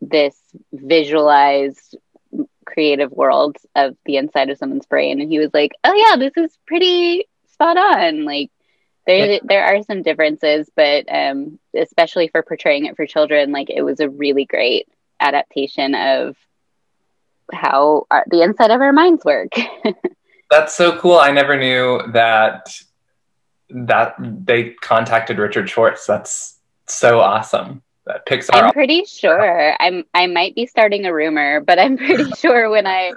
this 0.00 0.36
visualized 0.72 1.96
creative 2.66 3.12
world 3.12 3.56
of 3.76 3.96
the 4.04 4.16
inside 4.16 4.50
of 4.50 4.58
someone's 4.58 4.86
brain 4.86 5.20
and 5.20 5.30
he 5.30 5.38
was 5.38 5.50
like 5.54 5.72
oh 5.84 5.94
yeah 5.94 6.16
this 6.16 6.36
is 6.36 6.56
pretty 6.66 7.24
spot 7.50 7.78
on 7.78 8.26
like 8.26 8.50
there 9.06 9.32
yeah. 9.32 9.38
there 9.42 9.64
are 9.64 9.82
some 9.82 10.02
differences 10.02 10.70
but 10.76 11.06
um 11.10 11.58
especially 11.74 12.28
for 12.28 12.42
portraying 12.42 12.84
it 12.84 12.94
for 12.94 13.06
children 13.06 13.52
like 13.52 13.70
it 13.70 13.82
was 13.82 14.00
a 14.00 14.10
really 14.10 14.44
great 14.44 14.86
adaptation 15.18 15.94
of 15.94 16.36
how 17.52 18.06
our, 18.10 18.24
the 18.30 18.42
inside 18.42 18.70
of 18.70 18.80
our 18.80 18.92
minds 18.92 19.24
work 19.24 19.52
that's 20.50 20.74
so 20.74 20.98
cool 20.98 21.18
i 21.18 21.30
never 21.30 21.58
knew 21.58 22.00
that 22.12 22.70
that 23.70 24.14
they 24.18 24.70
contacted 24.80 25.38
richard 25.38 25.68
schwartz 25.68 26.06
that's 26.06 26.58
so 26.86 27.20
awesome 27.20 27.82
that 28.08 28.26
Pixar. 28.26 28.54
I'm 28.54 28.72
pretty 28.72 29.04
sure. 29.04 29.76
I'm. 29.80 30.04
I 30.12 30.26
might 30.26 30.56
be 30.56 30.66
starting 30.66 31.04
a 31.04 31.14
rumor, 31.14 31.60
but 31.60 31.78
I'm 31.78 31.96
pretty 31.96 32.30
sure 32.38 32.68
when 32.68 32.86
I 32.86 33.12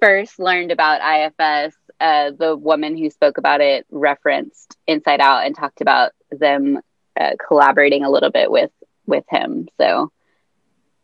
first 0.00 0.38
learned 0.38 0.72
about 0.72 1.02
IFS, 1.02 1.76
uh, 2.00 2.30
the 2.38 2.56
woman 2.56 2.96
who 2.96 3.10
spoke 3.10 3.36
about 3.36 3.60
it 3.60 3.86
referenced 3.90 4.76
Inside 4.86 5.20
Out 5.20 5.44
and 5.44 5.54
talked 5.54 5.82
about 5.82 6.12
them 6.30 6.78
uh, 7.20 7.32
collaborating 7.46 8.04
a 8.04 8.10
little 8.10 8.30
bit 8.30 8.50
with 8.50 8.70
with 9.06 9.24
him. 9.28 9.68
So, 9.78 10.10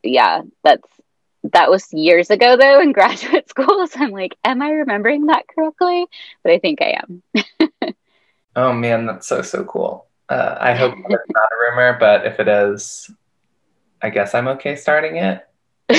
yeah, 0.02 0.42
that's 0.64 0.88
that 1.52 1.70
was 1.70 1.92
years 1.92 2.30
ago 2.30 2.56
though 2.56 2.80
in 2.80 2.92
graduate 2.98 3.48
school. 3.48 3.86
So 3.86 4.00
I'm 4.00 4.10
like, 4.10 4.36
am 4.44 4.62
I 4.62 4.70
remembering 4.70 5.26
that 5.26 5.46
correctly? 5.48 6.06
But 6.42 6.52
I 6.52 6.58
think 6.58 6.80
I 6.82 7.00
am. 7.02 7.22
oh 8.56 8.72
man, 8.72 9.06
that's 9.06 9.26
so 9.26 9.42
so 9.42 9.64
cool. 9.64 10.06
Uh, 10.28 10.56
I 10.60 10.74
hope 10.74 10.94
it's 10.96 11.08
not 11.08 11.52
a 11.52 11.70
rumor, 11.70 11.96
but 12.00 12.26
if 12.26 12.40
it 12.40 12.48
is, 12.48 13.10
I 14.02 14.10
guess 14.10 14.34
I'm 14.34 14.48
okay 14.48 14.74
starting 14.74 15.16
it. 15.16 15.46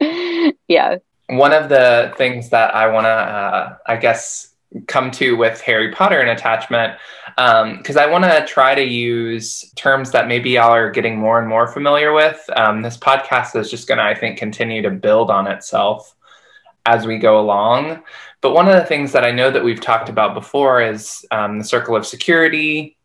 yeah. 0.00 0.50
yeah. 0.68 0.96
One 1.28 1.52
of 1.52 1.68
the 1.68 2.12
things 2.16 2.50
that 2.50 2.74
I 2.74 2.86
want 2.88 3.06
to, 3.06 3.10
uh, 3.10 3.76
I 3.86 3.96
guess, 3.96 4.51
come 4.86 5.10
to 5.12 5.36
with 5.36 5.60
Harry 5.60 5.92
Potter 5.92 6.20
and 6.20 6.30
attachment, 6.30 6.98
because 7.36 7.96
um, 7.96 8.02
I 8.02 8.06
want 8.06 8.24
to 8.24 8.44
try 8.46 8.74
to 8.74 8.82
use 8.82 9.70
terms 9.76 10.10
that 10.12 10.28
maybe 10.28 10.50
y'all 10.50 10.72
are 10.72 10.90
getting 10.90 11.18
more 11.18 11.38
and 11.38 11.48
more 11.48 11.66
familiar 11.66 12.12
with. 12.12 12.42
Um, 12.56 12.82
this 12.82 12.96
podcast 12.96 13.58
is 13.58 13.70
just 13.70 13.88
going 13.88 13.98
to, 13.98 14.04
I 14.04 14.14
think, 14.14 14.38
continue 14.38 14.82
to 14.82 14.90
build 14.90 15.30
on 15.30 15.46
itself 15.46 16.14
as 16.86 17.06
we 17.06 17.18
go 17.18 17.40
along. 17.40 18.02
But 18.40 18.54
one 18.54 18.68
of 18.68 18.74
the 18.74 18.84
things 18.84 19.12
that 19.12 19.24
I 19.24 19.30
know 19.30 19.50
that 19.50 19.62
we've 19.62 19.80
talked 19.80 20.08
about 20.08 20.34
before 20.34 20.82
is 20.82 21.24
um, 21.30 21.58
the 21.58 21.64
circle 21.64 21.94
of 21.94 22.06
security. 22.06 22.96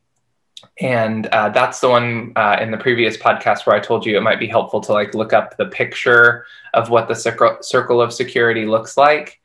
And 0.80 1.28
uh, 1.28 1.50
that's 1.50 1.80
the 1.80 1.90
one 1.90 2.34
uh, 2.36 2.58
in 2.60 2.72
the 2.72 2.78
previous 2.78 3.16
podcast 3.18 3.66
where 3.66 3.76
I 3.76 3.80
told 3.80 4.06
you 4.06 4.18
it 4.18 4.22
might 4.22 4.40
be 4.40 4.48
helpful 4.48 4.82
to 4.82 4.94
like 4.94 5.14
look 5.14 5.32
up 5.32 5.56
the 5.58 5.68
picture 5.68 6.46
of 6.74 6.90
what 6.90 7.08
the 7.08 7.14
circle, 7.14 7.58
circle 7.62 8.02
of 8.02 8.12
security 8.12 8.66
looks 8.66 8.98
like. 8.98 9.40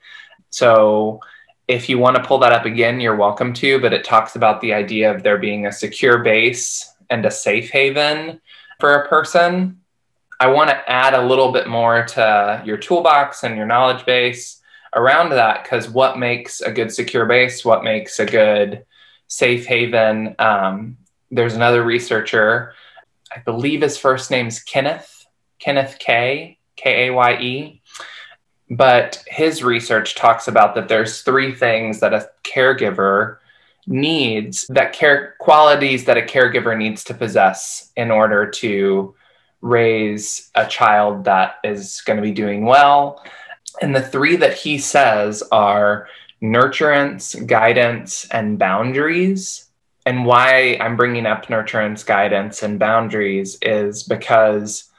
So 0.48 1.20
if 1.72 1.88
you 1.88 1.98
want 1.98 2.16
to 2.16 2.22
pull 2.22 2.38
that 2.38 2.52
up 2.52 2.66
again, 2.66 3.00
you're 3.00 3.16
welcome 3.16 3.54
to, 3.54 3.80
but 3.80 3.94
it 3.94 4.04
talks 4.04 4.36
about 4.36 4.60
the 4.60 4.74
idea 4.74 5.10
of 5.10 5.22
there 5.22 5.38
being 5.38 5.66
a 5.66 5.72
secure 5.72 6.18
base 6.18 6.92
and 7.08 7.24
a 7.24 7.30
safe 7.30 7.70
haven 7.70 8.40
for 8.78 8.92
a 8.92 9.08
person. 9.08 9.80
I 10.38 10.48
want 10.48 10.68
to 10.68 10.90
add 10.90 11.14
a 11.14 11.26
little 11.26 11.50
bit 11.50 11.68
more 11.68 12.04
to 12.04 12.62
your 12.66 12.76
toolbox 12.76 13.42
and 13.42 13.56
your 13.56 13.64
knowledge 13.64 14.04
base 14.04 14.60
around 14.94 15.30
that 15.30 15.62
because 15.62 15.88
what 15.88 16.18
makes 16.18 16.60
a 16.60 16.70
good 16.70 16.92
secure 16.92 17.24
base, 17.24 17.64
what 17.64 17.84
makes 17.84 18.20
a 18.20 18.26
good 18.26 18.84
safe 19.28 19.64
haven. 19.64 20.34
Um, 20.38 20.98
there's 21.30 21.54
another 21.54 21.82
researcher, 21.82 22.74
I 23.34 23.40
believe 23.40 23.80
his 23.80 23.96
first 23.96 24.30
name's 24.30 24.60
Kenneth, 24.60 25.26
Kenneth 25.58 25.96
Kaye, 25.98 26.58
K 26.76 27.08
A 27.08 27.14
Y 27.14 27.40
E. 27.40 27.81
But 28.72 29.22
his 29.26 29.62
research 29.62 30.14
talks 30.14 30.48
about 30.48 30.74
that 30.74 30.88
there's 30.88 31.22
three 31.22 31.54
things 31.54 32.00
that 32.00 32.14
a 32.14 32.28
caregiver 32.44 33.38
needs 33.86 34.66
that 34.68 34.92
care 34.92 35.34
qualities 35.40 36.04
that 36.04 36.16
a 36.16 36.22
caregiver 36.22 36.76
needs 36.76 37.04
to 37.04 37.14
possess 37.14 37.90
in 37.96 38.10
order 38.10 38.48
to 38.48 39.14
raise 39.60 40.50
a 40.54 40.66
child 40.66 41.24
that 41.24 41.56
is 41.64 42.00
going 42.06 42.16
to 42.16 42.22
be 42.22 42.32
doing 42.32 42.64
well 42.64 43.22
and 43.80 43.94
the 43.94 44.02
three 44.02 44.36
that 44.36 44.54
he 44.54 44.78
says 44.78 45.42
are 45.50 46.08
nurturance, 46.42 47.46
guidance, 47.46 48.26
and 48.30 48.58
boundaries. 48.58 49.68
And 50.04 50.26
why 50.26 50.76
I'm 50.80 50.96
bringing 50.96 51.26
up 51.26 51.46
nurturance, 51.46 52.04
guidance, 52.04 52.62
and 52.62 52.78
boundaries 52.78 53.56
is 53.62 54.02
because 54.02 54.90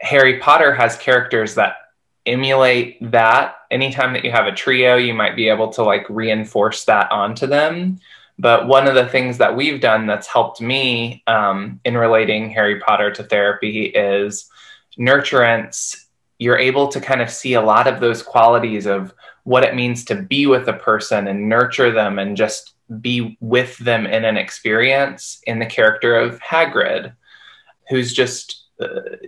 Harry 0.00 0.38
Potter 0.38 0.74
has 0.74 0.96
characters 0.96 1.54
that 1.54 1.76
emulate 2.28 3.10
that. 3.10 3.56
Anytime 3.70 4.12
that 4.12 4.24
you 4.24 4.30
have 4.30 4.46
a 4.46 4.54
trio, 4.54 4.96
you 4.96 5.14
might 5.14 5.36
be 5.36 5.48
able 5.48 5.70
to 5.70 5.82
like 5.82 6.08
reinforce 6.08 6.84
that 6.84 7.10
onto 7.10 7.46
them. 7.46 7.98
But 8.38 8.68
one 8.68 8.86
of 8.86 8.94
the 8.94 9.08
things 9.08 9.38
that 9.38 9.56
we've 9.56 9.80
done 9.80 10.06
that's 10.06 10.28
helped 10.28 10.60
me 10.60 11.24
um, 11.26 11.80
in 11.84 11.96
relating 11.96 12.50
Harry 12.50 12.78
Potter 12.78 13.10
to 13.12 13.24
therapy 13.24 13.86
is 13.86 14.48
nurturance. 14.98 16.04
You're 16.38 16.58
able 16.58 16.88
to 16.88 17.00
kind 17.00 17.20
of 17.20 17.30
see 17.30 17.54
a 17.54 17.60
lot 17.60 17.88
of 17.88 17.98
those 17.98 18.22
qualities 18.22 18.86
of 18.86 19.12
what 19.42 19.64
it 19.64 19.74
means 19.74 20.04
to 20.04 20.14
be 20.14 20.46
with 20.46 20.68
a 20.68 20.74
person 20.74 21.26
and 21.26 21.48
nurture 21.48 21.90
them 21.90 22.18
and 22.18 22.36
just 22.36 22.74
be 23.00 23.36
with 23.40 23.76
them 23.78 24.06
in 24.06 24.24
an 24.24 24.36
experience 24.36 25.40
in 25.46 25.58
the 25.58 25.66
character 25.66 26.16
of 26.16 26.38
Hagrid, 26.40 27.12
who's 27.88 28.12
just 28.12 28.67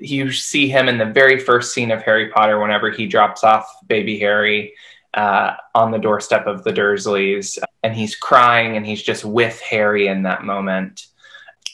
you 0.00 0.30
see 0.32 0.68
him 0.68 0.88
in 0.88 0.98
the 0.98 1.04
very 1.04 1.38
first 1.38 1.74
scene 1.74 1.90
of 1.90 2.02
Harry 2.02 2.28
Potter 2.28 2.60
whenever 2.60 2.90
he 2.90 3.06
drops 3.06 3.44
off 3.44 3.66
baby 3.86 4.18
Harry 4.18 4.74
uh, 5.14 5.54
on 5.74 5.90
the 5.90 5.98
doorstep 5.98 6.46
of 6.46 6.62
the 6.64 6.72
Dursleys 6.72 7.58
and 7.82 7.94
he's 7.94 8.14
crying 8.14 8.76
and 8.76 8.86
he's 8.86 9.02
just 9.02 9.24
with 9.24 9.60
Harry 9.60 10.06
in 10.06 10.22
that 10.22 10.44
moment. 10.44 11.06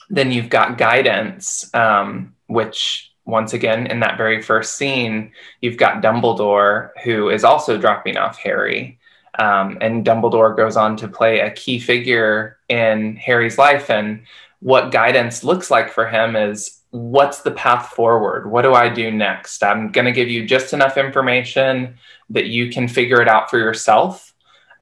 Then 0.09 0.33
you've 0.33 0.49
got 0.49 0.79
guidance, 0.79 1.73
um, 1.75 2.35
which 2.47 3.13
once 3.27 3.53
again 3.53 3.87
in 3.89 4.01
that 4.01 4.17
very 4.17 4.41
first 4.41 4.77
scene, 4.77 5.33
you've 5.61 5.77
got 5.77 6.03
Dumbledore 6.03 6.91
who 7.05 7.29
is 7.29 7.45
also 7.45 7.77
dropping 7.77 8.17
off 8.17 8.39
Harry. 8.39 8.99
Um, 9.39 9.77
and 9.83 10.07
Dumbledore 10.07 10.57
goes 10.57 10.77
on 10.77 10.97
to 10.97 11.09
play 11.09 11.41
a 11.41 11.51
key 11.51 11.79
figure 11.79 12.57
in 12.71 13.17
Harry's 13.17 13.59
life. 13.59 13.91
And 13.91 14.23
what 14.61 14.93
guidance 14.93 15.45
looks 15.45 15.71
like 15.71 15.93
for 15.93 16.09
him 16.09 16.37
is 16.37 16.81
what's 16.97 17.41
the 17.41 17.51
path 17.51 17.91
forward? 17.91 18.51
What 18.51 18.63
do 18.63 18.73
I 18.73 18.89
do 18.89 19.11
next? 19.11 19.63
I'm 19.63 19.93
going 19.93 20.07
to 20.07 20.13
give 20.13 20.29
you 20.29 20.47
just 20.47 20.73
enough 20.73 20.97
information 20.97 21.97
that 22.31 22.47
you 22.47 22.71
can 22.71 22.89
figure 22.89 23.21
it 23.21 23.29
out 23.29 23.51
for 23.51 23.59
yourself, 23.59 24.35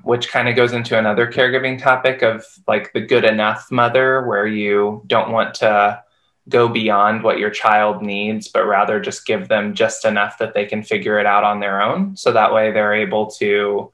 which 0.03 0.29
kind 0.29 0.49
of 0.49 0.55
goes 0.55 0.73
into 0.73 0.97
another 0.97 1.31
caregiving 1.31 1.79
topic 1.79 2.23
of 2.23 2.45
like 2.69 2.93
the 2.93 3.01
good 3.01 3.25
enough 3.25 3.71
mother, 3.71 4.25
where 4.27 4.47
you 4.47 5.03
don't 5.07 5.33
want 5.33 5.55
to 5.55 6.03
go 6.49 6.69
beyond 6.69 7.23
what 7.23 7.39
your 7.39 7.51
child 7.51 8.03
needs, 8.03 8.49
but 8.49 8.67
rather 8.67 9.01
just 9.01 9.27
give 9.27 9.49
them 9.49 9.75
just 9.75 10.05
enough 10.05 10.39
that 10.39 10.55
they 10.55 10.67
can 10.67 10.83
figure 10.83 11.19
it 11.19 11.27
out 11.27 11.43
on 11.43 11.59
their 11.59 11.83
own. 11.83 12.17
So 12.17 12.33
that 12.33 12.53
way 12.53 12.71
they're 12.71 12.95
able 12.95 13.31
to 13.33 13.93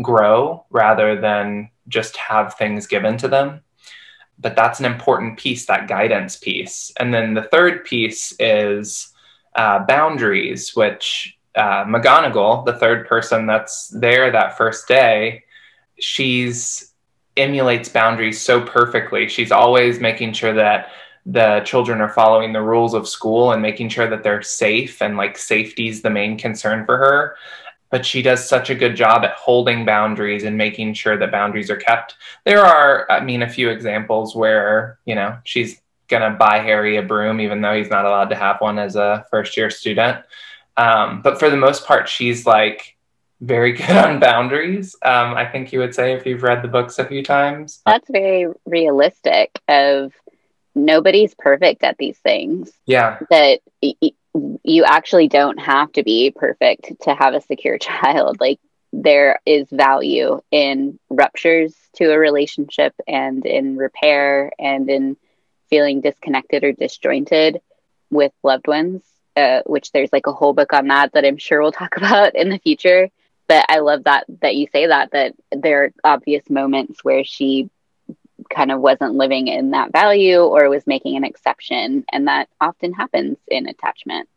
grow 0.00 0.64
rather 0.70 1.20
than 1.20 1.70
just 1.88 2.16
have 2.18 2.54
things 2.54 2.86
given 2.86 3.16
to 3.16 3.28
them 3.28 3.62
but 4.38 4.56
that's 4.56 4.78
an 4.78 4.86
important 4.86 5.38
piece, 5.38 5.66
that 5.66 5.88
guidance 5.88 6.36
piece. 6.36 6.92
And 6.98 7.12
then 7.12 7.34
the 7.34 7.42
third 7.42 7.84
piece 7.84 8.32
is 8.38 9.12
uh, 9.54 9.80
boundaries, 9.80 10.76
which 10.76 11.36
uh, 11.54 11.84
McGonagall, 11.84 12.64
the 12.64 12.78
third 12.78 13.08
person 13.08 13.46
that's 13.46 13.88
there 13.88 14.30
that 14.30 14.56
first 14.56 14.86
day, 14.86 15.44
she's 15.98 16.92
emulates 17.36 17.88
boundaries 17.88 18.40
so 18.40 18.60
perfectly. 18.60 19.28
She's 19.28 19.52
always 19.52 20.00
making 20.00 20.32
sure 20.32 20.54
that 20.54 20.90
the 21.26 21.60
children 21.64 22.00
are 22.00 22.08
following 22.08 22.52
the 22.52 22.62
rules 22.62 22.94
of 22.94 23.08
school 23.08 23.52
and 23.52 23.60
making 23.60 23.88
sure 23.90 24.08
that 24.08 24.22
they're 24.22 24.42
safe 24.42 25.02
and 25.02 25.16
like 25.16 25.36
safety 25.36 25.88
is 25.88 26.00
the 26.00 26.10
main 26.10 26.38
concern 26.38 26.86
for 26.86 26.96
her 26.96 27.36
but 27.90 28.04
she 28.04 28.22
does 28.22 28.46
such 28.46 28.70
a 28.70 28.74
good 28.74 28.96
job 28.96 29.24
at 29.24 29.32
holding 29.32 29.84
boundaries 29.84 30.44
and 30.44 30.56
making 30.56 30.94
sure 30.94 31.16
that 31.16 31.30
boundaries 31.30 31.70
are 31.70 31.76
kept. 31.76 32.16
There 32.44 32.64
are, 32.64 33.10
I 33.10 33.20
mean, 33.20 33.42
a 33.42 33.48
few 33.48 33.70
examples 33.70 34.36
where, 34.36 34.98
you 35.04 35.14
know, 35.14 35.38
she's 35.44 35.80
going 36.08 36.22
to 36.22 36.36
buy 36.36 36.58
Harry 36.58 36.96
a 36.96 37.02
broom, 37.02 37.40
even 37.40 37.60
though 37.60 37.74
he's 37.74 37.90
not 37.90 38.04
allowed 38.04 38.30
to 38.30 38.36
have 38.36 38.60
one 38.60 38.78
as 38.78 38.96
a 38.96 39.26
first 39.30 39.56
year 39.56 39.70
student. 39.70 40.24
Um, 40.76 41.22
but 41.22 41.38
for 41.38 41.50
the 41.50 41.56
most 41.56 41.86
part, 41.86 42.08
she's 42.08 42.46
like 42.46 42.96
very 43.40 43.72
good 43.74 43.96
on 43.96 44.20
boundaries. 44.20 44.94
Um, 45.02 45.34
I 45.34 45.46
think 45.46 45.72
you 45.72 45.78
would 45.80 45.94
say 45.94 46.12
if 46.12 46.26
you've 46.26 46.42
read 46.42 46.62
the 46.62 46.68
books 46.68 46.98
a 46.98 47.04
few 47.04 47.22
times. 47.22 47.80
That's 47.86 48.08
very 48.10 48.46
realistic 48.66 49.60
of 49.68 50.12
nobody's 50.74 51.34
perfect 51.34 51.82
at 51.84 51.98
these 51.98 52.18
things. 52.18 52.70
Yeah. 52.86 53.18
That 53.30 53.60
you 54.62 54.84
actually 54.84 55.28
don't 55.28 55.58
have 55.58 55.92
to 55.92 56.02
be 56.02 56.30
perfect 56.30 56.92
to 57.02 57.14
have 57.14 57.34
a 57.34 57.40
secure 57.40 57.78
child. 57.90 58.40
Like 58.40 58.60
there 58.92 59.40
is 59.44 59.68
value 59.70 60.40
in 60.50 60.98
ruptures 61.10 61.74
to 61.96 62.12
a 62.12 62.18
relationship 62.18 62.94
and 63.06 63.44
in 63.44 63.76
repair 63.76 64.52
and 64.58 64.88
in 64.88 65.16
feeling 65.68 66.00
disconnected 66.00 66.64
or 66.64 66.72
disjointed 66.72 67.60
with 68.10 68.32
loved 68.42 68.66
ones, 68.66 69.02
uh, 69.36 69.60
which 69.66 69.92
there's 69.92 70.12
like 70.12 70.26
a 70.26 70.32
whole 70.32 70.54
book 70.54 70.72
on 70.72 70.88
that 70.88 71.12
that 71.12 71.24
I'm 71.24 71.36
sure 71.36 71.60
we'll 71.60 71.72
talk 71.82 71.96
about 71.96 72.34
in 72.34 72.48
the 72.48 72.58
future. 72.58 73.10
But 73.46 73.64
I 73.68 73.78
love 73.78 74.04
that 74.04 74.24
that 74.42 74.56
you 74.56 74.66
say 74.72 74.86
that 74.86 75.12
that 75.12 75.34
there 75.50 75.84
are 75.84 75.92
obvious 76.04 76.48
moments 76.50 77.02
where 77.02 77.24
she 77.24 77.70
kind 78.50 78.70
of 78.70 78.80
wasn't 78.80 79.14
living 79.14 79.48
in 79.48 79.72
that 79.72 79.92
value 79.92 80.40
or 80.40 80.68
was 80.68 80.86
making 80.86 81.16
an 81.16 81.24
exception. 81.24 82.04
And 82.12 82.28
that 82.28 82.48
often 82.60 82.92
happens 82.92 83.36
in 83.48 83.68
attachment. 83.68 84.28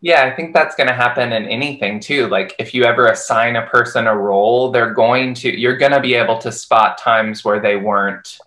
Yeah, 0.00 0.24
I 0.24 0.36
think 0.36 0.52
that's 0.52 0.74
going 0.74 0.88
to 0.88 0.94
happen 0.94 1.32
in 1.32 1.46
anything 1.46 1.98
too. 1.98 2.26
Like 2.26 2.54
if 2.58 2.74
you 2.74 2.84
ever 2.84 3.06
assign 3.06 3.56
a 3.56 3.66
person 3.66 4.06
a 4.06 4.14
role, 4.14 4.70
they're 4.70 4.92
going 4.92 5.32
to, 5.34 5.58
you're 5.58 5.78
going 5.78 5.92
to 5.92 6.00
be 6.00 6.14
able 6.14 6.38
to 6.38 6.52
spot 6.52 6.98
times 6.98 7.44
where 7.44 7.58
they 7.58 7.76
weren't 7.76 8.38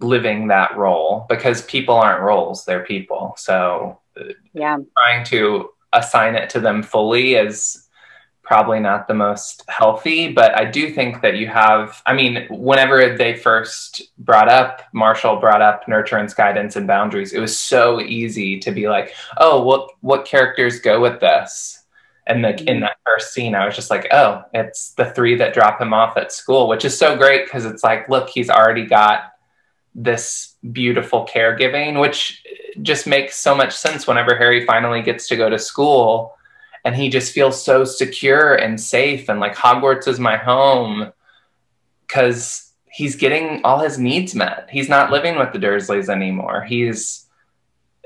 living 0.00 0.48
that 0.48 0.76
role 0.76 1.24
because 1.28 1.62
people 1.62 1.94
aren't 1.94 2.22
roles, 2.22 2.64
they're 2.64 2.84
people. 2.84 3.34
So, 3.38 4.00
uh, 4.20 4.32
yeah, 4.52 4.78
trying 5.04 5.24
to 5.26 5.70
assign 5.92 6.34
it 6.34 6.50
to 6.50 6.60
them 6.60 6.82
fully 6.82 7.34
is 7.34 7.85
probably 8.46 8.78
not 8.78 9.08
the 9.08 9.14
most 9.14 9.64
healthy, 9.68 10.32
but 10.32 10.56
I 10.56 10.64
do 10.64 10.92
think 10.92 11.20
that 11.22 11.36
you 11.36 11.48
have, 11.48 12.00
I 12.06 12.14
mean, 12.14 12.46
whenever 12.48 13.16
they 13.16 13.34
first 13.34 14.02
brought 14.18 14.48
up, 14.48 14.82
Marshall 14.92 15.36
brought 15.36 15.60
up 15.60 15.86
nurturance, 15.86 16.34
guidance, 16.34 16.76
and 16.76 16.86
boundaries, 16.86 17.32
it 17.32 17.40
was 17.40 17.58
so 17.58 18.00
easy 18.00 18.60
to 18.60 18.70
be 18.70 18.88
like, 18.88 19.12
oh, 19.36 19.62
what, 19.64 19.90
what 20.00 20.24
characters 20.24 20.78
go 20.78 21.00
with 21.00 21.18
this? 21.18 21.82
And 22.28 22.42
like 22.42 22.60
in 22.60 22.66
mm-hmm. 22.66 22.80
that 22.82 22.98
first 23.04 23.34
scene, 23.34 23.56
I 23.56 23.66
was 23.66 23.74
just 23.74 23.90
like, 23.90 24.06
oh, 24.12 24.44
it's 24.54 24.90
the 24.94 25.10
three 25.10 25.34
that 25.36 25.52
drop 25.52 25.80
him 25.80 25.92
off 25.92 26.16
at 26.16 26.32
school, 26.32 26.68
which 26.68 26.84
is 26.84 26.96
so 26.96 27.16
great 27.16 27.46
because 27.46 27.64
it's 27.64 27.82
like, 27.82 28.08
look, 28.08 28.28
he's 28.28 28.48
already 28.48 28.86
got 28.86 29.32
this 29.96 30.54
beautiful 30.72 31.26
caregiving, 31.26 32.00
which 32.00 32.44
just 32.82 33.08
makes 33.08 33.36
so 33.36 33.56
much 33.56 33.74
sense 33.74 34.06
whenever 34.06 34.36
Harry 34.36 34.64
finally 34.66 35.02
gets 35.02 35.26
to 35.28 35.36
go 35.36 35.50
to 35.50 35.58
school 35.58 36.35
and 36.86 36.94
he 36.94 37.08
just 37.08 37.32
feels 37.32 37.60
so 37.60 37.82
secure 37.84 38.54
and 38.54 38.80
safe 38.80 39.28
and 39.28 39.40
like 39.40 39.56
Hogwarts 39.56 40.06
is 40.06 40.20
my 40.20 40.36
home 40.36 41.12
because 42.06 42.72
he's 42.88 43.16
getting 43.16 43.60
all 43.64 43.80
his 43.80 43.98
needs 43.98 44.36
met. 44.36 44.68
He's 44.70 44.88
not 44.88 45.10
living 45.10 45.36
with 45.36 45.52
the 45.52 45.58
Dursleys 45.58 46.08
anymore. 46.08 46.62
He's 46.62 47.26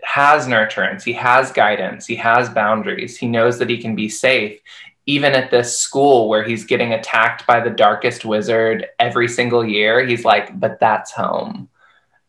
has 0.02 0.46
nurturance, 0.46 1.02
he 1.02 1.12
has 1.12 1.52
guidance, 1.52 2.06
he 2.06 2.16
has 2.16 2.48
boundaries. 2.48 3.18
He 3.18 3.28
knows 3.28 3.58
that 3.58 3.68
he 3.68 3.76
can 3.76 3.94
be 3.94 4.08
safe 4.08 4.58
even 5.04 5.34
at 5.34 5.50
this 5.50 5.78
school 5.78 6.30
where 6.30 6.42
he's 6.42 6.64
getting 6.64 6.94
attacked 6.94 7.46
by 7.46 7.60
the 7.60 7.68
darkest 7.68 8.24
wizard 8.24 8.86
every 8.98 9.28
single 9.28 9.62
year. 9.62 10.06
He's 10.06 10.24
like, 10.24 10.58
but 10.58 10.80
that's 10.80 11.12
home. 11.12 11.68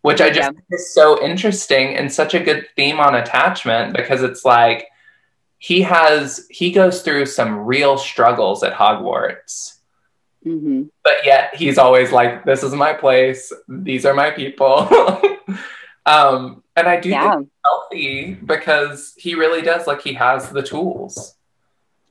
Which 0.01 0.19
I 0.19 0.27
just 0.27 0.39
yeah. 0.39 0.47
think 0.49 0.65
is 0.69 0.93
so 0.93 1.23
interesting 1.23 1.95
and 1.95 2.11
such 2.11 2.33
a 2.33 2.41
good 2.41 2.65
theme 2.75 2.99
on 2.99 3.15
attachment 3.15 3.95
because 3.95 4.21
it's 4.21 4.43
like 4.43 4.87
he 5.61 5.83
has 5.83 6.47
he 6.49 6.71
goes 6.71 7.03
through 7.03 7.27
some 7.27 7.59
real 7.59 7.95
struggles 7.95 8.63
at 8.63 8.73
Hogwarts. 8.73 9.77
Mm-hmm. 10.43 10.85
But 11.03 11.23
yet 11.23 11.55
he's 11.55 11.77
always 11.77 12.11
like, 12.11 12.43
"This 12.45 12.63
is 12.63 12.73
my 12.73 12.93
place. 12.93 13.53
These 13.67 14.07
are 14.07 14.15
my 14.15 14.31
people." 14.31 14.89
um, 16.07 16.63
and 16.75 16.87
I 16.87 16.99
do 16.99 17.09
yeah. 17.09 17.35
think 17.35 17.49
healthy 17.63 18.33
because 18.33 19.13
he 19.15 19.35
really 19.35 19.61
does 19.61 19.85
like 19.85 20.01
he 20.01 20.13
has 20.13 20.49
the 20.49 20.63
tools. 20.63 21.35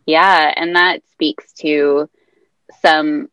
Yeah, 0.07 0.55
and 0.57 0.77
that 0.77 1.03
speaks 1.11 1.53
to 1.55 2.09
some 2.81 3.31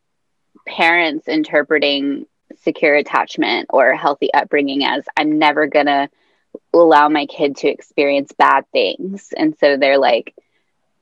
parents 0.66 1.28
interpreting 1.28 2.26
secure 2.64 2.96
attachment 2.96 3.68
or 3.70 3.94
healthy 3.94 4.34
upbringing 4.34 4.84
as 4.84 5.06
I'm 5.16 5.38
never 5.38 5.68
gonna 5.68 6.10
allow 6.74 7.10
my 7.10 7.26
kid 7.26 7.58
to 7.58 7.68
experience 7.68 8.32
bad 8.38 8.66
things. 8.72 9.34
And 9.36 9.56
so 9.60 9.78
they're 9.78 9.98
like 9.98 10.36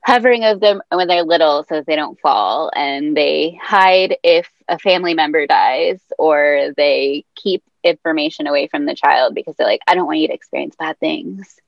hovering 0.04 0.44
over 0.44 0.60
them 0.60 0.80
when 0.90 1.08
they're 1.08 1.24
little 1.24 1.64
so 1.68 1.82
they 1.82 1.96
don't 1.96 2.18
fall. 2.20 2.70
And 2.74 3.16
they 3.16 3.58
hide 3.60 4.16
if 4.22 4.48
a 4.68 4.78
family 4.78 5.14
member 5.14 5.46
dies 5.46 6.00
or 6.18 6.72
they 6.76 7.24
keep 7.34 7.62
information 7.82 8.46
away 8.46 8.68
from 8.68 8.86
the 8.86 8.94
child 8.94 9.34
because 9.34 9.56
they're 9.56 9.66
like, 9.66 9.82
I 9.86 9.94
don't 9.94 10.06
want 10.06 10.18
you 10.18 10.28
to 10.28 10.34
experience 10.34 10.76
bad 10.76 10.98
things. 10.98 11.58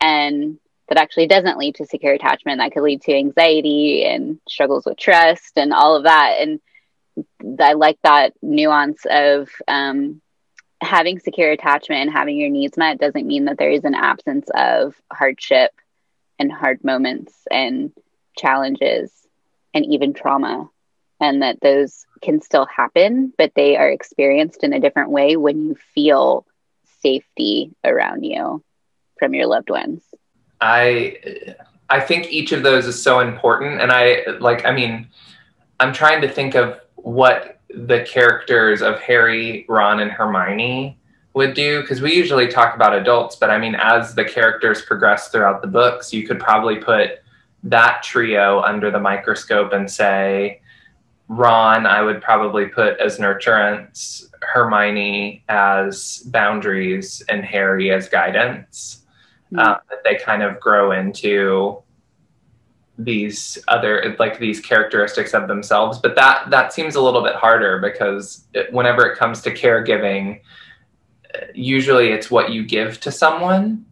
And 0.00 0.58
that 0.88 0.98
actually 0.98 1.28
doesn't 1.28 1.58
lead 1.58 1.76
to 1.76 1.86
secure 1.86 2.14
attachment. 2.14 2.58
That 2.58 2.72
could 2.72 2.82
lead 2.82 3.02
to 3.02 3.14
anxiety 3.14 4.04
and 4.04 4.40
struggles 4.48 4.84
with 4.84 4.98
trust 4.98 5.52
and 5.56 5.72
all 5.72 5.96
of 5.96 6.04
that. 6.04 6.38
And 6.40 6.60
I 7.60 7.74
like 7.74 7.98
that 8.02 8.34
nuance 8.42 9.06
of 9.08 9.48
um, 9.68 10.20
having 10.80 11.18
secure 11.18 11.50
attachment 11.50 12.02
and 12.02 12.10
having 12.10 12.36
your 12.36 12.50
needs 12.50 12.76
met 12.76 12.98
doesn't 12.98 13.26
mean 13.26 13.44
that 13.46 13.58
there 13.58 13.70
is 13.70 13.84
an 13.84 13.94
absence 13.94 14.48
of 14.54 14.94
hardship 15.12 15.72
and 16.38 16.50
hard 16.50 16.82
moments 16.82 17.34
and 17.50 17.92
challenges 18.36 19.12
and 19.74 19.84
even 19.86 20.14
trauma 20.14 20.68
and 21.20 21.42
that 21.42 21.60
those 21.60 22.06
can 22.22 22.40
still 22.40 22.66
happen 22.66 23.32
but 23.36 23.52
they 23.54 23.76
are 23.76 23.90
experienced 23.90 24.62
in 24.62 24.72
a 24.72 24.80
different 24.80 25.10
way 25.10 25.36
when 25.36 25.68
you 25.68 25.74
feel 25.94 26.46
safety 27.02 27.74
around 27.84 28.24
you 28.24 28.62
from 29.18 29.34
your 29.34 29.46
loved 29.46 29.70
ones. 29.70 30.02
I 30.60 31.44
i 31.88 32.00
think 32.00 32.30
each 32.30 32.52
of 32.52 32.62
those 32.62 32.86
is 32.86 33.02
so 33.02 33.20
important 33.20 33.80
and 33.80 33.90
i 33.90 34.22
like 34.38 34.64
i 34.64 34.70
mean 34.70 35.08
i'm 35.80 35.92
trying 35.92 36.20
to 36.20 36.28
think 36.28 36.54
of 36.54 36.78
what 36.94 37.59
the 37.74 38.02
characters 38.02 38.82
of 38.82 38.98
harry 39.00 39.64
ron 39.68 40.00
and 40.00 40.10
hermione 40.10 40.98
would 41.34 41.54
do 41.54 41.80
because 41.80 42.00
we 42.00 42.12
usually 42.14 42.48
talk 42.48 42.74
about 42.74 42.94
adults 42.94 43.36
but 43.36 43.50
i 43.50 43.58
mean 43.58 43.74
as 43.76 44.14
the 44.14 44.24
characters 44.24 44.82
progress 44.82 45.28
throughout 45.28 45.62
the 45.62 45.68
books 45.68 46.12
you 46.12 46.26
could 46.26 46.40
probably 46.40 46.76
put 46.76 47.22
that 47.62 48.02
trio 48.02 48.60
under 48.62 48.90
the 48.90 48.98
microscope 48.98 49.72
and 49.72 49.90
say 49.90 50.60
ron 51.28 51.86
i 51.86 52.02
would 52.02 52.20
probably 52.20 52.66
put 52.66 52.98
as 52.98 53.18
nurturance 53.18 54.24
hermione 54.42 55.44
as 55.48 56.22
boundaries 56.26 57.22
and 57.28 57.44
harry 57.44 57.92
as 57.92 58.08
guidance 58.08 59.04
mm-hmm. 59.52 59.60
uh, 59.60 59.76
that 59.88 60.02
they 60.04 60.16
kind 60.16 60.42
of 60.42 60.58
grow 60.58 60.92
into 60.92 61.80
these 63.04 63.58
other 63.68 64.14
like 64.18 64.38
these 64.38 64.60
characteristics 64.60 65.32
of 65.32 65.48
themselves 65.48 65.98
but 65.98 66.14
that 66.16 66.48
that 66.50 66.72
seems 66.72 66.94
a 66.94 67.00
little 67.00 67.22
bit 67.22 67.34
harder 67.34 67.78
because 67.78 68.44
it, 68.54 68.72
whenever 68.72 69.06
it 69.06 69.18
comes 69.18 69.40
to 69.40 69.54
caregiving 69.54 70.40
usually 71.54 72.08
it's 72.08 72.30
what 72.30 72.50
you 72.50 72.64
give 72.64 73.00
to 73.00 73.10
someone. 73.10 73.84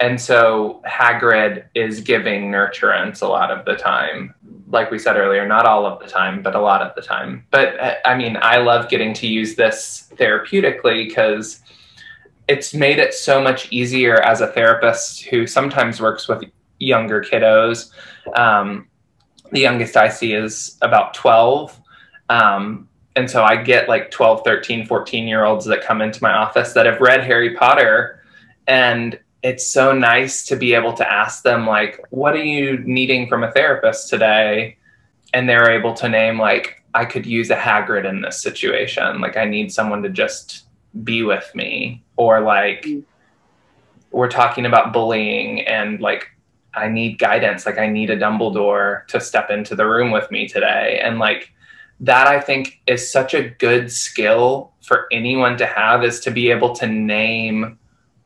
And 0.00 0.20
so 0.20 0.80
Hagrid 0.86 1.64
is 1.74 2.00
giving 2.00 2.52
nurturance 2.52 3.20
a 3.22 3.26
lot 3.26 3.50
of 3.50 3.64
the 3.64 3.74
time. 3.74 4.34
Like 4.68 4.90
we 4.90 4.98
said 4.98 5.16
earlier, 5.16 5.46
not 5.46 5.66
all 5.66 5.86
of 5.86 5.98
the 5.98 6.06
time, 6.06 6.40
but 6.40 6.54
a 6.54 6.60
lot 6.60 6.82
of 6.82 6.94
the 6.94 7.02
time. 7.02 7.44
But 7.50 7.80
uh, 7.80 7.94
I 8.04 8.14
mean, 8.14 8.38
I 8.40 8.58
love 8.58 8.88
getting 8.88 9.12
to 9.14 9.26
use 9.26 9.56
this 9.56 10.08
therapeutically 10.14 11.08
because 11.08 11.60
it's 12.46 12.74
made 12.74 12.98
it 12.98 13.12
so 13.12 13.42
much 13.42 13.70
easier 13.72 14.20
as 14.22 14.40
a 14.40 14.46
therapist 14.46 15.24
who 15.24 15.46
sometimes 15.46 16.00
works 16.00 16.28
with 16.28 16.44
younger 16.78 17.22
kiddos. 17.22 17.90
Um, 18.36 18.88
the 19.50 19.60
youngest 19.60 19.96
I 19.96 20.08
see 20.08 20.34
is 20.34 20.76
about 20.82 21.14
12. 21.14 21.80
Um, 22.28 22.88
and 23.18 23.28
so 23.28 23.42
i 23.42 23.56
get 23.56 23.88
like 23.88 24.10
12 24.10 24.42
13 24.44 24.86
14 24.86 25.26
year 25.26 25.44
olds 25.44 25.64
that 25.66 25.82
come 25.82 26.00
into 26.00 26.22
my 26.22 26.32
office 26.32 26.72
that 26.72 26.86
have 26.86 27.00
read 27.00 27.24
harry 27.24 27.54
potter 27.54 28.22
and 28.66 29.18
it's 29.42 29.66
so 29.66 29.92
nice 29.92 30.44
to 30.46 30.56
be 30.56 30.74
able 30.74 30.92
to 30.92 31.12
ask 31.12 31.42
them 31.42 31.66
like 31.66 32.00
what 32.10 32.34
are 32.34 32.44
you 32.44 32.78
needing 32.78 33.28
from 33.28 33.42
a 33.42 33.52
therapist 33.52 34.08
today 34.08 34.76
and 35.34 35.48
they're 35.48 35.70
able 35.70 35.92
to 35.94 36.08
name 36.08 36.38
like 36.38 36.82
i 36.94 37.04
could 37.04 37.26
use 37.26 37.50
a 37.50 37.56
hagrid 37.56 38.08
in 38.08 38.20
this 38.22 38.40
situation 38.40 39.20
like 39.20 39.36
i 39.36 39.44
need 39.44 39.72
someone 39.72 40.02
to 40.02 40.08
just 40.08 40.66
be 41.02 41.22
with 41.22 41.50
me 41.54 42.02
or 42.16 42.40
like 42.40 42.82
mm. 42.82 43.02
we're 44.12 44.30
talking 44.30 44.64
about 44.64 44.92
bullying 44.92 45.60
and 45.62 46.00
like 46.00 46.30
i 46.74 46.88
need 46.88 47.18
guidance 47.18 47.66
like 47.66 47.78
i 47.78 47.88
need 47.88 48.10
a 48.10 48.16
dumbledore 48.16 49.06
to 49.06 49.20
step 49.20 49.50
into 49.50 49.74
the 49.74 49.86
room 49.86 50.10
with 50.10 50.30
me 50.30 50.46
today 50.46 51.00
and 51.02 51.18
like 51.18 51.52
that 52.00 52.26
I 52.26 52.40
think 52.40 52.80
is 52.86 53.10
such 53.10 53.34
a 53.34 53.48
good 53.48 53.90
skill 53.90 54.72
for 54.82 55.06
anyone 55.10 55.56
to 55.58 55.66
have 55.66 56.04
is 56.04 56.20
to 56.20 56.30
be 56.30 56.50
able 56.50 56.74
to 56.76 56.86
name 56.86 57.78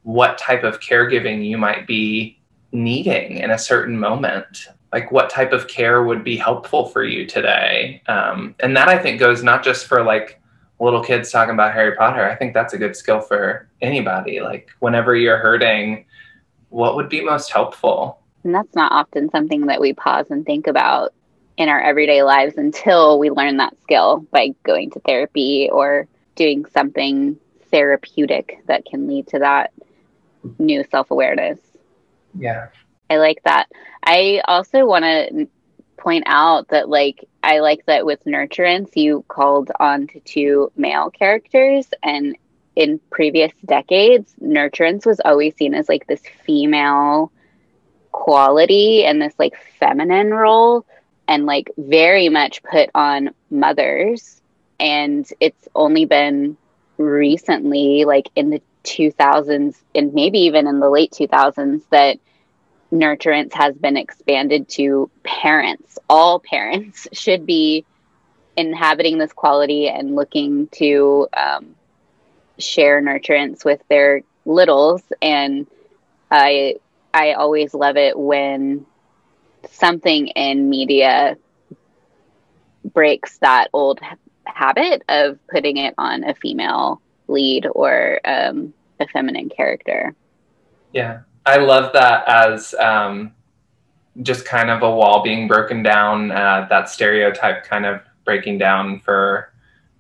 what 0.03 0.37
type 0.39 0.65
of 0.65 0.81
caregiving 0.81 1.45
you 1.45 1.57
might 1.57 1.87
be 1.87 2.39
needing 2.73 3.39
in 3.39 3.51
a 3.51 3.59
certain 3.59 3.99
moment. 3.99 4.67
Like 4.93 5.11
what 5.11 5.31
type 5.31 5.53
of 5.53 5.69
care 5.69 6.03
would 6.03 6.23
be 6.23 6.37
helpful 6.37 6.87
for 6.87 7.03
you 7.03 7.27
today? 7.27 8.03
Um, 8.09 8.55
and 8.61 8.77
that 8.77 8.89
I 8.89 8.99
think 8.99 9.19
goes 9.19 9.43
not 9.43 9.65
just 9.65 9.87
for 9.87 10.03
like 10.03 10.41
little 10.79 11.03
kids 11.03 11.31
talking 11.31 11.55
about 11.55 11.73
Harry 11.73 11.97
Potter. 11.97 12.29
I 12.29 12.35
think 12.35 12.53
that's 12.53 12.75
a 12.75 12.79
good 12.79 12.95
skill 12.95 13.21
for 13.21 13.69
anybody. 13.81 14.41
Like 14.41 14.71
whenever 14.81 15.17
you're 15.17 15.39
hurting, 15.39 16.05
what 16.69 16.97
would 16.97 17.09
be 17.09 17.23
most 17.23 17.51
helpful? 17.51 18.19
And 18.45 18.55
that's 18.55 18.75
not 18.75 18.93
often 18.93 19.31
something 19.31 19.67
that 19.67 19.81
we 19.81 19.93
pause 19.93 20.27
and 20.31 20.45
think 20.45 20.67
about 20.67 21.13
in 21.57 21.69
our 21.69 21.81
everyday 21.81 22.23
lives 22.23 22.57
until 22.57 23.19
we 23.19 23.31
learn 23.31 23.59
that 23.59 23.77
skill 23.83 24.27
by 24.31 24.55
going 24.65 24.91
to 24.91 25.01
therapy 25.01 25.69
or 25.71 26.09
doing 26.35 26.65
something 26.67 27.37
therapeutic 27.71 28.59
that 28.67 28.85
can 28.85 29.07
lead 29.07 29.29
to 29.29 29.39
that 29.39 29.73
new 30.59 30.85
self 30.91 31.11
awareness. 31.11 31.59
Yeah. 32.39 32.69
I 33.11 33.19
like 33.19 33.43
that. 33.45 33.67
I 34.03 34.43
also 34.47 34.87
want 34.87 35.05
to 35.05 35.49
point 35.97 36.25
out 36.27 36.69
that, 36.69 36.89
like, 36.89 37.29
I 37.43 37.61
like 37.61 37.85
that 37.87 38.07
with 38.07 38.25
nurturance, 38.25 38.97
you 38.97 39.25
called 39.29 39.71
on 39.79 40.07
to 40.09 40.21
two 40.21 40.73
male 40.77 41.11
characters. 41.11 41.87
And 42.03 42.37
in 42.75 43.01
previous 43.11 43.53
decades, 43.65 44.35
nurturance 44.41 45.05
was 45.05 45.21
always 45.25 45.55
seen 45.57 45.75
as 45.75 45.89
like 45.89 46.07
this 46.07 46.23
female 46.45 47.31
quality 48.13 49.05
and 49.05 49.21
this 49.21 49.35
like 49.39 49.55
feminine 49.79 50.31
role 50.31 50.85
and 51.27 51.47
like 51.47 51.71
very 51.77 52.29
much 52.29 52.63
put 52.63 52.91
on 52.95 53.31
mothers. 53.51 54.41
And 54.79 55.27
it's 55.41 55.69
only 55.75 56.05
been 56.05 56.57
recently, 56.99 58.05
like 58.05 58.29
in 58.37 58.51
the 58.51 58.63
2000s 58.85 59.77
and 59.95 60.15
maybe 60.15 60.41
even 60.41 60.67
in 60.67 60.81
the 60.81 60.91
late 60.91 61.13
2000s, 61.13 61.83
that 61.91 62.19
nurturance 62.93 63.53
has 63.55 63.75
been 63.77 63.97
expanded 63.97 64.69
to 64.69 65.11
parents. 65.25 65.99
All 66.09 66.39
parents 66.39 67.09
should 67.13 67.47
be 67.47 67.85
inhabiting 68.57 69.19
this 69.19 69.33
quality 69.33 69.89
and 69.89 70.15
looking 70.15 70.69
to 70.73 71.27
um, 71.35 71.75
share 72.59 73.01
nurturance 73.01 73.65
with 73.65 73.81
their 73.89 74.23
littles. 74.45 75.03
And 75.23 75.67
I 76.31 76.77
I 77.15 77.33
always 77.33 77.75
love 77.75 77.97
it 77.97 78.19
when 78.19 78.87
something 79.71 80.29
in 80.29 80.69
media 80.71 81.37
breaks 82.85 83.39
that 83.39 83.69
old 83.73 84.01
habit 84.45 85.03
of 85.09 85.39
putting 85.49 85.77
it 85.77 85.95
on 85.99 86.25
a 86.25 86.35
female 86.35 87.01
lead 87.29 87.67
or 87.73 88.21
um, 88.25 88.75
a 89.01 89.07
feminine 89.09 89.49
character. 89.49 90.15
Yeah, 90.93 91.21
I 91.47 91.57
love 91.59 91.93
that 91.93 92.29
as 92.29 92.75
um, 92.75 93.33
just 94.21 94.45
kind 94.45 94.71
of 94.71 94.83
a 94.83 94.91
wall 94.91 95.23
being 95.23 95.49
broken 95.49 95.83
down, 95.83 96.31
uh, 96.31 96.67
that 96.69 96.89
stereotype 96.89 97.65
kind 97.65 97.87
of 97.87 98.01
breaking 98.25 98.59
down 98.59 99.01
for 99.01 99.49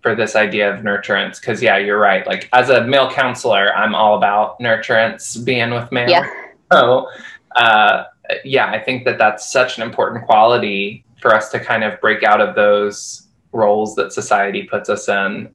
for 0.03 0.17
this 0.17 0.35
idea 0.35 0.73
of 0.73 0.81
nurturance. 0.81 1.41
Because 1.41 1.63
yeah, 1.63 1.79
you're 1.79 1.99
right. 1.99 2.27
Like 2.27 2.49
as 2.53 2.69
a 2.69 2.85
male 2.85 3.11
counselor, 3.11 3.75
I'm 3.75 3.95
all 3.95 4.17
about 4.17 4.59
nurturance, 4.59 5.43
being 5.45 5.71
with 5.71 5.91
male. 5.93 6.11
Yeah. 6.11 6.29
So 6.73 7.09
uh, 7.57 8.05
yeah, 8.45 8.71
I 8.71 8.79
think 8.79 9.05
that 9.05 9.19
that's 9.19 9.53
such 9.53 9.77
an 9.77 9.83
important 9.83 10.25
quality 10.25 11.05
for 11.21 11.35
us 11.35 11.51
to 11.51 11.61
kind 11.61 11.85
of 11.85 12.01
break 12.01 12.23
out 12.23 12.41
of 12.41 12.55
those 12.55 13.29
roles 13.53 13.95
that 13.97 14.13
society 14.13 14.65
puts 14.65 14.89
us 14.89 15.09
in. 15.09 15.55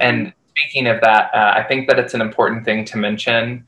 And 0.00 0.32
speaking 0.48 0.86
of 0.86 1.00
that, 1.02 1.34
uh, 1.34 1.52
I 1.56 1.62
think 1.62 1.88
that 1.88 1.98
it's 1.98 2.14
an 2.14 2.20
important 2.20 2.64
thing 2.64 2.84
to 2.86 2.96
mention 2.96 3.66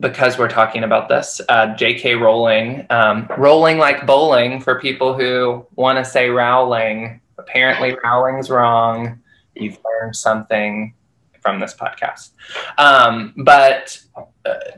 because 0.00 0.38
we're 0.38 0.48
talking 0.48 0.84
about 0.84 1.08
this. 1.08 1.40
Uh, 1.48 1.74
J.K. 1.74 2.14
Rowling, 2.14 2.86
um, 2.90 3.28
rolling 3.38 3.78
like 3.78 4.06
bowling 4.06 4.60
for 4.60 4.80
people 4.80 5.14
who 5.14 5.66
want 5.74 5.98
to 5.98 6.04
say 6.04 6.28
Rowling. 6.28 7.20
Apparently, 7.38 7.96
Rowling's 8.02 8.50
wrong. 8.50 9.20
You've 9.54 9.78
learned 9.84 10.16
something 10.16 10.94
from 11.40 11.60
this 11.60 11.74
podcast. 11.74 12.30
Um, 12.76 13.32
but 13.36 13.98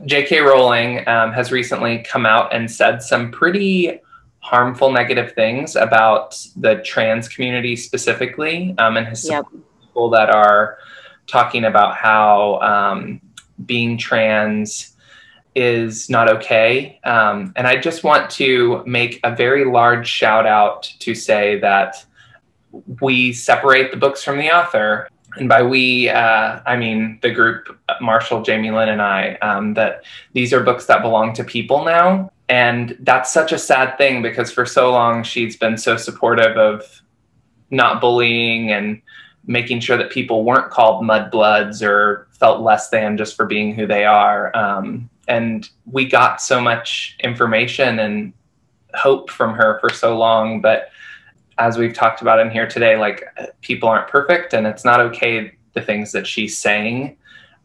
J.K. 0.05 0.39
Rowling 0.41 1.07
um, 1.07 1.31
has 1.33 1.51
recently 1.51 1.99
come 1.99 2.25
out 2.25 2.53
and 2.53 2.69
said 2.69 3.01
some 3.01 3.31
pretty 3.31 3.99
harmful 4.39 4.91
negative 4.91 5.33
things 5.33 5.75
about 5.75 6.41
the 6.55 6.75
trans 6.77 7.27
community 7.27 7.75
specifically, 7.75 8.73
um, 8.77 8.97
and 8.97 9.07
has 9.07 9.27
yep. 9.27 9.45
people 9.81 10.09
that 10.09 10.29
are 10.29 10.77
talking 11.27 11.65
about 11.65 11.95
how 11.95 12.59
um, 12.59 13.21
being 13.65 13.97
trans 13.97 14.95
is 15.55 16.09
not 16.09 16.29
okay. 16.29 16.99
Um, 17.03 17.53
and 17.55 17.67
I 17.67 17.77
just 17.77 18.03
want 18.03 18.29
to 18.31 18.83
make 18.85 19.19
a 19.23 19.35
very 19.35 19.65
large 19.65 20.07
shout 20.07 20.45
out 20.45 20.83
to 20.99 21.13
say 21.13 21.59
that 21.59 22.05
we 23.01 23.33
separate 23.33 23.91
the 23.91 23.97
books 23.97 24.23
from 24.23 24.37
the 24.37 24.51
author 24.51 25.09
and 25.37 25.49
by 25.49 25.63
we, 25.63 26.09
uh, 26.09 26.59
I 26.65 26.75
mean 26.75 27.19
the 27.21 27.31
group, 27.31 27.77
Marshall, 28.01 28.41
Jamie 28.41 28.71
Lynn, 28.71 28.89
and 28.89 29.01
I, 29.01 29.35
um, 29.35 29.73
that 29.75 30.03
these 30.33 30.53
are 30.53 30.63
books 30.63 30.85
that 30.85 31.01
belong 31.01 31.33
to 31.33 31.43
people 31.43 31.83
now. 31.83 32.31
And 32.49 32.97
that's 33.01 33.31
such 33.31 33.51
a 33.51 33.59
sad 33.59 33.97
thing 33.97 34.21
because 34.21 34.51
for 34.51 34.65
so 34.65 34.91
long 34.91 35.23
she's 35.23 35.55
been 35.55 35.77
so 35.77 35.97
supportive 35.97 36.57
of 36.57 37.01
not 37.69 38.01
bullying 38.01 38.71
and 38.71 39.01
making 39.45 39.79
sure 39.79 39.97
that 39.97 40.11
people 40.11 40.43
weren't 40.43 40.71
called 40.71 41.03
mudbloods 41.03 41.85
or 41.87 42.27
felt 42.31 42.61
less 42.61 42.89
than 42.89 43.17
just 43.17 43.35
for 43.35 43.45
being 43.45 43.73
who 43.75 43.85
they 43.85 44.05
are. 44.05 44.55
Um, 44.55 45.09
and 45.27 45.69
we 45.85 46.05
got 46.05 46.41
so 46.41 46.59
much 46.59 47.17
information 47.23 47.99
and 47.99 48.33
hope 48.95 49.29
from 49.29 49.53
her 49.53 49.79
for 49.79 49.89
so 49.89 50.17
long. 50.17 50.61
But 50.61 50.89
as 51.59 51.77
we've 51.77 51.93
talked 51.93 52.21
about 52.21 52.39
in 52.39 52.49
here 52.49 52.67
today, 52.67 52.95
like 52.97 53.23
people 53.61 53.89
aren't 53.89 54.07
perfect 54.07 54.53
and 54.53 54.65
it's 54.65 54.85
not 54.85 54.99
okay 54.99 55.51
the 55.73 55.81
things 55.81 56.11
that 56.13 56.25
she's 56.25 56.57
saying. 56.57 57.17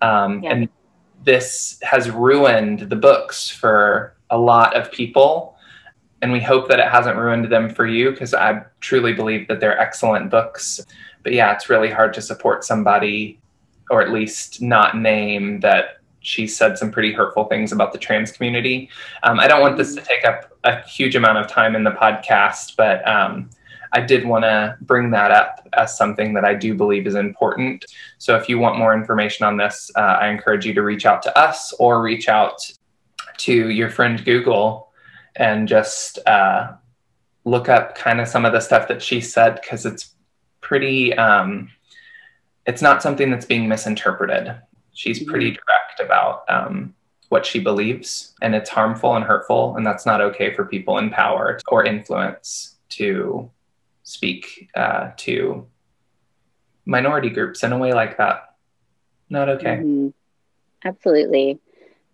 Um, 0.03 0.43
yeah. 0.43 0.51
And 0.51 0.69
this 1.23 1.79
has 1.83 2.11
ruined 2.11 2.81
the 2.91 2.97
books 2.97 3.49
for 3.49 4.15
a 4.31 4.37
lot 4.37 4.77
of 4.77 4.93
people. 4.93 5.57
And 6.21 6.33
we 6.33 6.41
hope 6.41 6.69
that 6.69 6.81
it 6.81 6.89
hasn't 6.89 7.17
ruined 7.17 7.51
them 7.51 7.71
for 7.71 7.87
you 7.87 8.11
because 8.11 8.35
I 8.35 8.63
truly 8.81 9.13
believe 9.13 9.47
that 9.49 9.61
they're 9.61 9.79
excellent 9.79 10.31
books. 10.31 10.85
But 11.23 11.33
yeah, 11.33 11.53
it's 11.53 11.71
really 11.71 11.91
hard 11.91 12.13
to 12.15 12.23
support 12.23 12.65
somebody 12.65 13.39
or 13.91 14.03
at 14.03 14.11
least 14.11 14.61
not 14.61 14.97
name 14.97 15.61
that 15.61 16.01
she 16.21 16.47
said 16.47 16.79
some 16.79 16.91
pretty 16.91 17.13
hurtful 17.13 17.45
things 17.45 17.71
about 17.71 17.93
the 17.93 17.99
trans 17.99 18.33
community. 18.33 18.89
Um, 19.23 19.39
I 19.39 19.47
don't 19.47 19.61
want 19.61 19.77
this 19.77 19.95
to 19.95 20.01
take 20.01 20.25
up 20.25 20.57
a 20.65 20.81
huge 20.83 21.15
amount 21.15 21.39
of 21.39 21.47
time 21.47 21.77
in 21.77 21.85
the 21.85 21.91
podcast, 21.91 22.77
but 22.77 23.07
um, 23.07 23.51
I 23.95 24.01
did 24.01 24.27
want 24.27 24.43
to 24.43 24.77
bring 24.81 25.11
that 25.13 25.31
up 25.31 25.69
as 25.73 25.97
something 25.97 26.35
that 26.35 26.45
I 26.45 26.53
do 26.55 26.75
believe 26.75 27.07
is 27.07 27.15
important. 27.15 27.85
So 28.19 28.37
if 28.37 28.49
you 28.49 28.59
want 28.59 28.77
more 28.77 28.93
information 28.93 29.47
on 29.47 29.57
this, 29.57 29.89
uh, 29.95 30.01
I 30.01 30.29
encourage 30.29 30.67
you 30.67 30.75
to 30.75 30.83
reach 30.83 31.07
out 31.07 31.23
to 31.23 31.39
us 31.39 31.73
or 31.79 32.03
reach 32.03 32.29
out 32.29 32.59
to 33.39 33.71
your 33.71 33.89
friend 33.91 34.23
Google 34.25 34.91
and 35.37 35.69
just 35.69 36.19
uh, 36.27 36.73
look 37.45 37.69
up 37.69 37.95
kind 37.95 38.21
of 38.21 38.27
some 38.27 38.45
of 38.45 38.53
the 38.53 38.61
stuff 38.61 38.89
that 38.89 39.01
she 39.01 39.21
said 39.21 39.61
because 39.63 39.87
it's 39.87 40.15
pretty. 40.61 41.15
Um, 41.15 41.71
it's 42.67 42.83
not 42.83 43.03
something 43.03 43.31
that's 43.31 43.47
being 43.47 43.69
misinterpreted. 43.69 44.57
She's 44.93 45.23
pretty 45.23 45.51
mm-hmm. 45.51 45.61
direct 45.67 46.01
about 46.01 46.45
um, 46.49 46.95
what 47.29 47.47
she 47.47 47.61
believes, 47.61 48.35
and 48.43 48.55
it's 48.55 48.71
harmful 48.71 49.15
and 49.15 49.25
hurtful, 49.25 49.77
and 49.77 49.87
that's 49.87 50.07
not 50.07 50.21
okay 50.21 50.53
for 50.55 50.65
people 50.65 50.99
in 50.99 51.11
power 51.11 51.61
or 51.69 51.85
influence 51.85 52.77
to 52.91 53.51
speak 54.05 54.71
uh, 54.77 55.11
to 55.17 55.67
minority 56.87 57.31
groups 57.31 57.65
in 57.65 57.73
a 57.73 57.79
way 57.79 57.93
like 57.93 58.19
that. 58.19 58.55
Not 59.29 59.49
okay. 59.49 59.77
Mm-hmm. 59.77 60.09
Absolutely. 60.85 61.59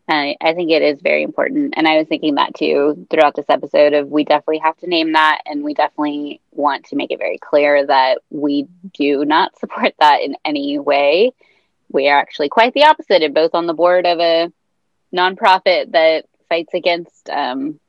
I, 0.09 0.37
I 0.41 0.55
think 0.55 0.71
it 0.71 0.83
is 0.83 1.01
very 1.01 1.23
important. 1.23 1.75
And 1.77 1.87
I 1.87 1.99
was 1.99 2.09
thinking 2.09 2.37
that 2.37 2.55
too 2.55 3.07
throughout 3.11 3.37
this 3.37 3.49
episode 3.49 3.93
of 3.93 4.09
we 4.09 4.25
definitely 4.25 4.59
have 4.59 4.77
to 4.79 4.89
name 4.89 5.13
that 5.13 5.43
and 5.47 5.63
we 5.63 5.75
definitely 5.75 6.41
want 6.53 6.87
to 6.87 6.97
make 6.97 7.11
it 7.11 7.19
very 7.19 7.39
clear 7.39 7.87
that 7.87 8.19
we 8.31 8.67
do 8.93 9.25
not 9.25 9.57
support 9.59 9.95
that 9.99 10.23
in 10.23 10.37
any 10.45 10.79
way. 10.79 11.33
We 11.93 12.09
are 12.09 12.19
actually 12.19 12.49
quite 12.49 12.75
the 12.75 12.85
opposite 12.85 13.23
and 13.23 13.35
both 13.35 13.55
on 13.55 13.67
the 13.67 13.75
board 13.75 14.07
of 14.07 14.19
a 14.21 14.53
nonprofit 15.15 15.93
that 15.93 16.27
fights 16.49 16.75
against 16.75 17.29
um, 17.29 17.81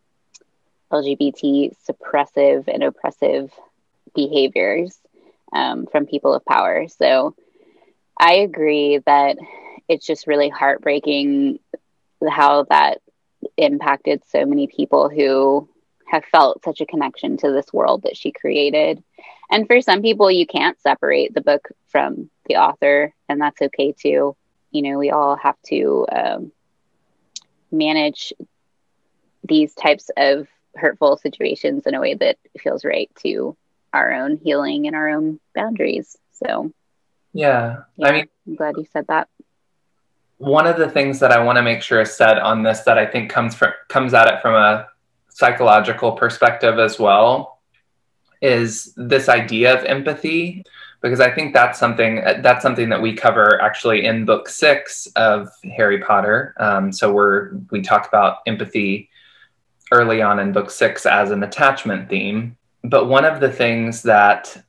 LGBT 0.92 1.76
suppressive 1.88 2.68
and 2.68 2.84
oppressive 2.84 3.52
behaviors 4.16 4.98
um, 5.54 5.88
from 5.92 6.06
people 6.06 6.34
of 6.34 6.46
power. 6.46 6.88
So 6.88 7.36
I 8.20 8.36
agree 8.36 9.00
that 9.06 9.38
it's 9.88 10.06
just 10.06 10.28
really 10.28 10.50
heartbreaking 10.50 11.60
how 12.30 12.64
that 12.70 13.00
impacted 13.58 14.24
so 14.28 14.46
many 14.46 14.68
people 14.68 15.10
who 15.10 15.68
have 16.08 16.26
felt 16.26 16.64
such 16.64 16.82
a 16.82 16.86
connection 16.86 17.38
to 17.38 17.52
this 17.52 17.72
world 17.74 18.04
that 18.04 18.18
she 18.18 18.32
created. 18.32 19.02
And 19.50 19.68
for 19.68 19.82
some 19.82 20.02
people, 20.02 20.30
you 20.30 20.46
can't 20.46 20.80
separate 20.82 21.34
the 21.34 21.42
book 21.42 21.70
from 21.88 22.30
the 22.46 22.58
author, 22.58 23.14
and 23.28 23.42
that's 23.42 23.62
okay 23.62 23.94
too. 23.94 24.36
You 24.72 24.82
know, 24.82 24.98
we 24.98 25.10
all 25.12 25.36
have 25.36 25.56
to 25.68 26.06
um, 26.12 26.52
manage 27.72 28.34
these 29.44 29.74
types 29.74 30.10
of 30.16 30.48
hurtful 30.76 31.18
situations 31.18 31.86
in 31.86 31.96
a 31.96 32.00
way 32.00 32.14
that 32.14 32.38
feels 32.60 32.86
right 32.86 33.10
to 33.24 33.58
our 33.94 34.14
own 34.14 34.38
healing 34.38 34.88
and 34.88 34.96
our 34.96 35.10
own 35.10 35.40
boundaries. 35.56 36.18
So, 36.34 36.72
yeah, 37.34 37.84
yeah 37.98 38.08
I 38.08 38.12
mean, 38.12 38.26
I'm 38.48 38.56
glad 38.56 38.76
you 38.78 38.86
said 38.92 39.06
that 39.08 39.28
one 40.42 40.66
of 40.66 40.76
the 40.76 40.90
things 40.90 41.20
that 41.20 41.32
I 41.32 41.44
want 41.44 41.58
to 41.58 41.62
make 41.62 41.84
sure 41.84 42.02
is 42.02 42.16
said 42.16 42.40
on 42.40 42.64
this 42.64 42.80
that 42.82 42.98
I 42.98 43.06
think 43.06 43.30
comes 43.30 43.54
from 43.54 43.74
comes 43.90 44.16
at 44.16 44.28
it 44.28 44.42
from 44.42 44.56
a 44.56 44.88
psychological 45.30 46.14
perspective 46.14 46.80
as 46.80 46.98
well 46.98 47.60
is 48.42 48.92
this 48.98 49.30
idea 49.30 49.78
of 49.78 49.86
empathy 49.86 50.64
because 51.02 51.20
I 51.20 51.30
think 51.30 51.54
that's 51.54 51.78
something 51.78 52.24
that's 52.42 52.64
something 52.64 52.90
that 52.90 53.04
we 53.04 53.14
cover 53.14 53.62
actually 53.62 54.06
in 54.06 54.26
book 54.26 54.50
six 54.50 55.08
of 55.16 55.50
Harry 55.76 56.00
Potter. 56.00 56.56
Um, 56.58 56.92
so 56.92 57.14
we're 57.14 57.52
we 57.70 57.82
talk 57.82 58.08
about 58.08 58.38
empathy 58.48 59.12
early 59.92 60.24
on 60.24 60.40
in 60.40 60.54
book 60.54 60.72
six 60.72 61.06
as 61.06 61.30
an 61.30 61.44
attachment 61.44 62.10
theme. 62.10 62.58
But 62.84 63.08
one 63.08 63.26
of 63.26 63.40
the 63.40 63.52
things 63.52 64.04
that 64.04 64.64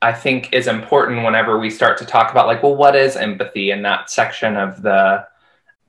I 0.00 0.12
think 0.12 0.52
is 0.52 0.68
important 0.68 1.24
whenever 1.24 1.58
we 1.58 1.70
start 1.70 1.98
to 1.98 2.06
talk 2.06 2.30
about 2.30 2.46
like, 2.46 2.62
well, 2.62 2.76
what 2.76 2.94
is 2.94 3.16
empathy? 3.16 3.70
In 3.70 3.82
that 3.82 4.10
section 4.10 4.56
of 4.56 4.82
the 4.82 5.26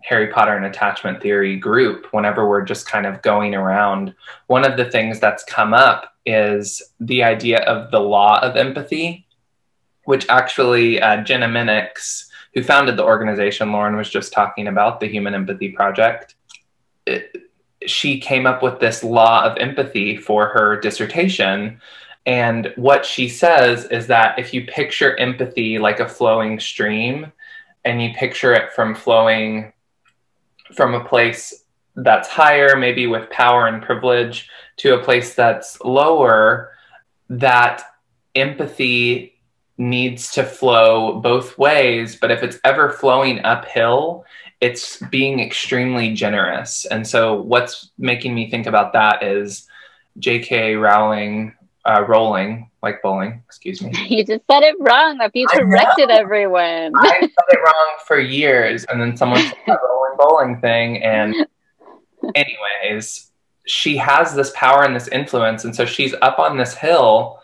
Harry 0.01 0.27
Potter 0.27 0.55
and 0.55 0.65
attachment 0.65 1.21
theory 1.21 1.57
group, 1.57 2.07
whenever 2.11 2.47
we're 2.47 2.63
just 2.63 2.87
kind 2.87 3.05
of 3.05 3.21
going 3.21 3.53
around, 3.53 4.15
one 4.47 4.65
of 4.65 4.77
the 4.77 4.89
things 4.89 5.19
that's 5.19 5.43
come 5.43 5.73
up 5.73 6.15
is 6.25 6.81
the 6.99 7.23
idea 7.23 7.59
of 7.59 7.91
the 7.91 7.99
law 7.99 8.39
of 8.41 8.55
empathy, 8.55 9.27
which 10.05 10.27
actually 10.29 11.01
uh, 11.01 11.21
Jenna 11.23 11.47
Minix, 11.47 12.25
who 12.53 12.63
founded 12.63 12.97
the 12.97 13.03
organization 13.03 13.71
Lauren 13.71 13.95
was 13.95 14.09
just 14.09 14.33
talking 14.33 14.67
about, 14.67 14.99
the 14.99 15.07
Human 15.07 15.35
Empathy 15.35 15.69
Project, 15.69 16.35
it, 17.05 17.48
she 17.85 18.19
came 18.19 18.45
up 18.45 18.61
with 18.61 18.79
this 18.79 19.03
law 19.03 19.43
of 19.43 19.57
empathy 19.57 20.17
for 20.17 20.47
her 20.49 20.79
dissertation 20.79 21.79
and 22.25 22.73
what 22.75 23.05
she 23.05 23.27
says 23.27 23.85
is 23.85 24.07
that 24.07 24.37
if 24.37 24.53
you 24.53 24.65
picture 24.65 25.17
empathy 25.17 25.79
like 25.79 25.99
a 25.99 26.07
flowing 26.07 26.59
stream 26.59 27.31
and 27.85 28.01
you 28.01 28.13
picture 28.13 28.53
it 28.53 28.71
from 28.73 28.93
flowing 28.93 29.73
from 30.75 30.93
a 30.93 31.03
place 31.03 31.63
that's 31.95 32.27
higher, 32.27 32.75
maybe 32.75 33.07
with 33.07 33.29
power 33.29 33.65
and 33.67 33.81
privilege, 33.81 34.47
to 34.77 34.93
a 34.93 35.03
place 35.03 35.33
that's 35.33 35.81
lower, 35.81 36.71
that 37.29 37.83
empathy 38.35 39.33
needs 39.77 40.31
to 40.33 40.43
flow 40.43 41.19
both 41.21 41.57
ways. 41.57 42.15
But 42.15 42.31
if 42.31 42.43
it's 42.43 42.59
ever 42.63 42.91
flowing 42.91 43.43
uphill, 43.43 44.25
it's 44.61 44.97
being 44.97 45.39
extremely 45.39 46.13
generous. 46.13 46.85
And 46.85 47.07
so, 47.07 47.41
what's 47.41 47.91
making 47.97 48.35
me 48.35 48.49
think 48.49 48.65
about 48.67 48.93
that 48.93 49.23
is 49.23 49.67
J.K. 50.17 50.75
Rowling 50.75 51.55
uh, 51.85 52.05
rolling 52.07 52.69
like 52.81 53.01
bowling. 53.01 53.43
Excuse 53.45 53.81
me. 53.81 53.91
You 54.09 54.23
just 54.23 54.43
said 54.49 54.63
it 54.63 54.75
wrong. 54.79 55.17
That 55.17 55.31
you 55.33 55.47
corrected 55.47 56.09
everyone. 56.09 56.93
I 56.95 57.19
said 57.21 57.29
it 57.49 57.59
wrong 57.59 57.97
for 58.05 58.19
years, 58.19 58.85
and 58.85 59.01
then 59.01 59.15
someone 59.17 59.41
said 59.41 59.55
the 59.65 59.77
rolling 59.89 60.17
bowling 60.17 60.61
thing. 60.61 61.03
And 61.03 61.35
anyways, 62.35 63.31
she 63.65 63.97
has 63.97 64.33
this 64.33 64.51
power 64.55 64.83
and 64.83 64.95
this 64.95 65.07
influence, 65.07 65.63
and 65.63 65.75
so 65.75 65.85
she's 65.85 66.13
up 66.21 66.39
on 66.39 66.57
this 66.57 66.73
hill 66.73 67.39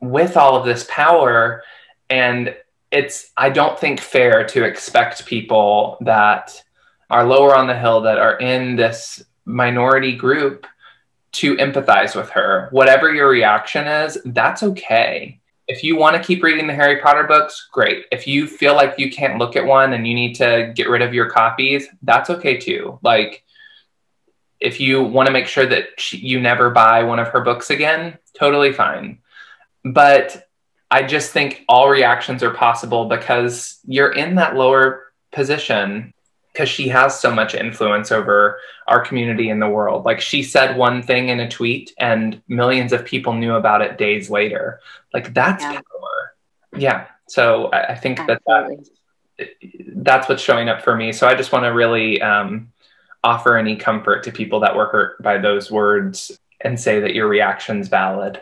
with 0.00 0.36
all 0.36 0.56
of 0.56 0.66
this 0.66 0.86
power, 0.88 1.62
and 2.10 2.54
it's 2.94 3.32
I 3.36 3.50
don't 3.50 3.78
think 3.78 4.00
fair 4.00 4.46
to 4.46 4.62
expect 4.62 5.26
people 5.26 5.98
that 6.02 6.62
are 7.10 7.26
lower 7.26 7.54
on 7.54 7.66
the 7.66 7.76
hill 7.76 8.02
that 8.02 8.18
are 8.18 8.38
in 8.38 8.76
this 8.76 9.24
minority 9.44 10.14
group 10.14 10.64
to 11.32 11.56
empathize 11.56 12.14
with 12.14 12.30
her. 12.30 12.68
Whatever 12.70 13.12
your 13.12 13.28
reaction 13.28 13.88
is, 13.88 14.16
that's 14.26 14.62
okay. 14.62 15.40
If 15.66 15.82
you 15.82 15.96
want 15.96 16.16
to 16.16 16.22
keep 16.22 16.44
reading 16.44 16.68
the 16.68 16.74
Harry 16.74 17.00
Potter 17.00 17.24
books, 17.24 17.68
great. 17.72 18.06
If 18.12 18.28
you 18.28 18.46
feel 18.46 18.74
like 18.74 18.94
you 18.96 19.10
can't 19.10 19.38
look 19.38 19.56
at 19.56 19.66
one 19.66 19.92
and 19.94 20.06
you 20.06 20.14
need 20.14 20.34
to 20.34 20.72
get 20.76 20.88
rid 20.88 21.02
of 21.02 21.12
your 21.12 21.28
copies, 21.28 21.88
that's 22.02 22.30
okay 22.30 22.58
too. 22.58 23.00
Like, 23.02 23.42
if 24.60 24.78
you 24.78 25.02
want 25.02 25.26
to 25.26 25.32
make 25.32 25.48
sure 25.48 25.66
that 25.66 25.98
she, 25.98 26.18
you 26.18 26.40
never 26.40 26.70
buy 26.70 27.02
one 27.02 27.18
of 27.18 27.28
her 27.28 27.40
books 27.40 27.70
again, 27.70 28.18
totally 28.38 28.72
fine. 28.72 29.18
But 29.84 30.43
I 30.94 31.02
just 31.02 31.32
think 31.32 31.64
all 31.68 31.88
reactions 31.88 32.40
are 32.44 32.52
possible 32.52 33.06
because 33.06 33.80
you're 33.84 34.12
in 34.12 34.36
that 34.36 34.54
lower 34.54 35.12
position 35.32 36.14
because 36.52 36.68
she 36.68 36.86
has 36.86 37.18
so 37.18 37.34
much 37.34 37.52
influence 37.52 38.12
over 38.12 38.60
our 38.86 39.00
community 39.00 39.48
in 39.50 39.58
the 39.58 39.68
world. 39.68 40.04
Like 40.04 40.20
she 40.20 40.44
said 40.44 40.76
one 40.76 41.02
thing 41.02 41.30
in 41.30 41.40
a 41.40 41.50
tweet 41.50 41.92
and 41.98 42.40
millions 42.46 42.92
of 42.92 43.04
people 43.04 43.32
knew 43.32 43.54
about 43.56 43.82
it 43.82 43.98
days 43.98 44.30
later. 44.30 44.78
Like 45.12 45.34
that's 45.34 45.64
yeah. 45.64 45.72
power. 45.72 46.34
Yeah. 46.76 47.06
So 47.26 47.70
I, 47.72 47.94
I 47.94 47.94
think 47.96 48.18
that, 48.28 48.40
that 48.46 48.86
that's 49.96 50.28
what's 50.28 50.42
showing 50.42 50.68
up 50.68 50.82
for 50.82 50.94
me. 50.94 51.12
So 51.12 51.26
I 51.26 51.34
just 51.34 51.50
want 51.50 51.64
to 51.64 51.70
really 51.70 52.22
um, 52.22 52.72
offer 53.24 53.56
any 53.56 53.74
comfort 53.74 54.22
to 54.22 54.30
people 54.30 54.60
that 54.60 54.76
were 54.76 54.86
hurt 54.86 55.20
by 55.20 55.38
those 55.38 55.72
words 55.72 56.38
and 56.60 56.78
say 56.78 57.00
that 57.00 57.16
your 57.16 57.26
reaction's 57.26 57.88
valid. 57.88 58.40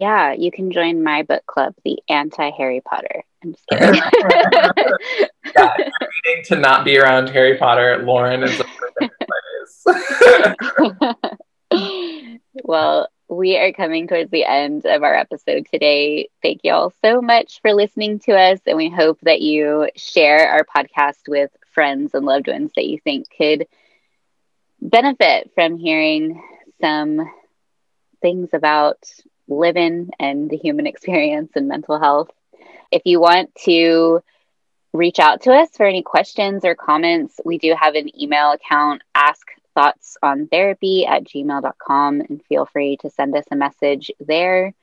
Yeah, 0.00 0.32
you 0.32 0.50
can 0.50 0.70
join 0.70 1.02
my 1.02 1.24
book 1.24 1.44
club, 1.44 1.74
the 1.84 1.98
Anti 2.08 2.50
Harry 2.56 2.80
Potter. 2.80 3.22
I'm 3.44 3.52
just 3.52 3.66
kidding. 3.66 4.00
yeah, 5.54 5.76
to 6.44 6.56
not 6.56 6.86
be 6.86 6.96
around 6.96 7.28
Harry 7.28 7.58
Potter, 7.58 8.02
Lauren 8.02 8.42
is 8.42 8.56
the 8.56 8.64
perfect 8.64 9.14
place. 11.70 12.38
well, 12.64 13.08
we 13.28 13.58
are 13.58 13.74
coming 13.74 14.08
towards 14.08 14.30
the 14.30 14.46
end 14.46 14.86
of 14.86 15.02
our 15.02 15.14
episode 15.14 15.66
today. 15.70 16.30
Thank 16.42 16.62
you 16.64 16.72
all 16.72 16.94
so 17.04 17.20
much 17.20 17.60
for 17.60 17.74
listening 17.74 18.20
to 18.20 18.32
us, 18.32 18.60
and 18.66 18.78
we 18.78 18.88
hope 18.88 19.18
that 19.20 19.42
you 19.42 19.90
share 19.96 20.48
our 20.48 20.64
podcast 20.64 21.28
with 21.28 21.50
friends 21.72 22.14
and 22.14 22.24
loved 22.24 22.48
ones 22.48 22.72
that 22.74 22.86
you 22.86 22.98
think 23.04 23.26
could 23.36 23.66
benefit 24.80 25.50
from 25.54 25.76
hearing 25.76 26.42
some 26.80 27.30
things 28.22 28.48
about 28.54 28.98
living 29.50 30.10
and 30.18 30.48
the 30.48 30.56
human 30.56 30.86
experience 30.92 31.52
and 31.54 31.68
mental 31.68 31.98
health. 31.98 32.30
If 32.90 33.02
you 33.04 33.20
want 33.20 33.54
to 33.66 34.22
reach 34.92 35.18
out 35.18 35.42
to 35.42 35.52
us 35.52 35.68
for 35.76 35.86
any 35.86 36.02
questions 36.02 36.64
or 36.64 36.74
comments, 36.74 37.40
we 37.44 37.58
do 37.58 37.74
have 37.78 37.94
an 37.94 38.10
email 38.20 38.52
account, 38.52 39.02
ask 39.14 39.46
thoughts 39.74 40.16
on 40.22 40.48
therapy 40.48 41.06
at 41.06 41.24
gmail.com, 41.24 42.20
and 42.20 42.42
feel 42.48 42.66
free 42.66 42.96
to 42.98 43.10
send 43.10 43.36
us 43.36 43.44
a 43.50 43.56
message 43.56 44.10
there. 44.18 44.74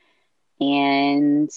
And 0.60 1.50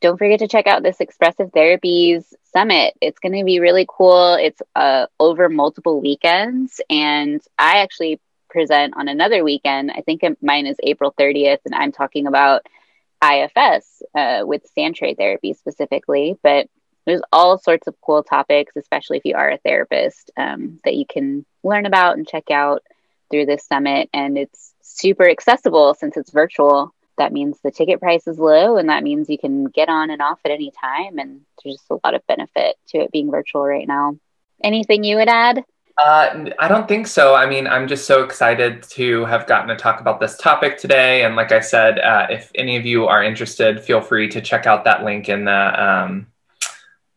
don't 0.00 0.18
forget 0.18 0.40
to 0.40 0.48
check 0.48 0.66
out 0.66 0.82
this 0.82 1.00
Expressive 1.00 1.50
Therapies 1.52 2.24
Summit. 2.52 2.94
It's 3.00 3.18
going 3.18 3.38
to 3.38 3.44
be 3.44 3.60
really 3.60 3.86
cool. 3.88 4.34
It's 4.34 4.60
uh, 4.74 5.06
over 5.18 5.48
multiple 5.48 6.00
weekends, 6.00 6.80
and 6.90 7.40
I 7.58 7.78
actually 7.78 8.20
present 8.56 8.94
on 8.96 9.06
another 9.06 9.44
weekend. 9.44 9.90
I 9.90 10.00
think 10.00 10.22
mine 10.40 10.66
is 10.66 10.78
April 10.82 11.14
30th, 11.20 11.58
and 11.66 11.74
I'm 11.74 11.92
talking 11.92 12.26
about 12.26 12.64
IFS 13.22 14.02
uh, 14.14 14.44
with 14.46 14.62
sandtray 14.74 15.14
therapy 15.14 15.52
specifically. 15.52 16.38
But 16.42 16.70
there's 17.04 17.20
all 17.30 17.58
sorts 17.58 17.86
of 17.86 18.00
cool 18.00 18.22
topics, 18.22 18.72
especially 18.74 19.18
if 19.18 19.26
you 19.26 19.34
are 19.34 19.50
a 19.50 19.58
therapist, 19.58 20.30
um, 20.38 20.80
that 20.86 20.94
you 20.94 21.04
can 21.04 21.44
learn 21.62 21.84
about 21.84 22.16
and 22.16 22.26
check 22.26 22.50
out 22.50 22.82
through 23.30 23.44
this 23.44 23.66
summit. 23.66 24.08
And 24.14 24.38
it's 24.38 24.72
super 24.80 25.28
accessible 25.28 25.92
since 25.92 26.16
it's 26.16 26.30
virtual. 26.30 26.94
That 27.18 27.34
means 27.34 27.58
the 27.62 27.70
ticket 27.70 28.00
price 28.00 28.26
is 28.26 28.38
low, 28.38 28.78
and 28.78 28.88
that 28.88 29.02
means 29.02 29.28
you 29.28 29.38
can 29.38 29.66
get 29.66 29.90
on 29.90 30.08
and 30.08 30.22
off 30.22 30.40
at 30.46 30.50
any 30.50 30.70
time. 30.70 31.18
And 31.18 31.42
there's 31.62 31.76
just 31.76 31.90
a 31.90 31.98
lot 32.02 32.14
of 32.14 32.26
benefit 32.26 32.76
to 32.88 33.00
it 33.00 33.12
being 33.12 33.30
virtual 33.30 33.66
right 33.66 33.86
now. 33.86 34.16
Anything 34.64 35.04
you 35.04 35.16
would 35.16 35.28
add? 35.28 35.62
Uh, 36.04 36.50
I 36.58 36.68
don't 36.68 36.86
think 36.86 37.06
so. 37.06 37.34
I 37.34 37.46
mean, 37.46 37.66
I'm 37.66 37.88
just 37.88 38.06
so 38.06 38.22
excited 38.22 38.82
to 38.90 39.24
have 39.24 39.46
gotten 39.46 39.68
to 39.68 39.76
talk 39.76 40.00
about 40.00 40.20
this 40.20 40.36
topic 40.36 40.76
today. 40.76 41.24
And 41.24 41.36
like 41.36 41.52
I 41.52 41.60
said, 41.60 41.98
uh, 41.98 42.26
if 42.28 42.50
any 42.54 42.76
of 42.76 42.84
you 42.84 43.06
are 43.06 43.24
interested, 43.24 43.82
feel 43.82 44.02
free 44.02 44.28
to 44.28 44.42
check 44.42 44.66
out 44.66 44.84
that 44.84 45.04
link 45.04 45.28
in 45.28 45.46
the 45.46 45.84
um, 45.84 46.26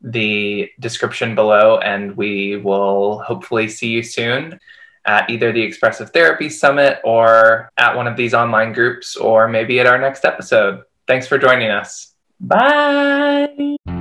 the 0.02 0.72
description 0.80 1.36
below, 1.36 1.80
and 1.80 2.16
we 2.16 2.56
will 2.56 3.20
hopefully 3.20 3.68
see 3.68 3.90
you 3.90 4.02
soon 4.02 4.58
at 5.06 5.30
either 5.30 5.52
the 5.52 5.62
Expressive 5.62 6.12
Therapy 6.12 6.48
Summit 6.50 7.00
or 7.04 7.70
at 7.78 7.96
one 7.96 8.08
of 8.08 8.16
these 8.16 8.34
online 8.34 8.72
groups, 8.72 9.18
or 9.18 9.50
maybe 9.50 9.80
at 9.82 9.88
our 9.88 9.98
next 9.98 10.24
episode. 10.24 10.84
Thanks 11.06 11.28
for 11.28 11.38
joining 11.38 11.70
us. 11.70 12.14
Bye. 12.40 13.99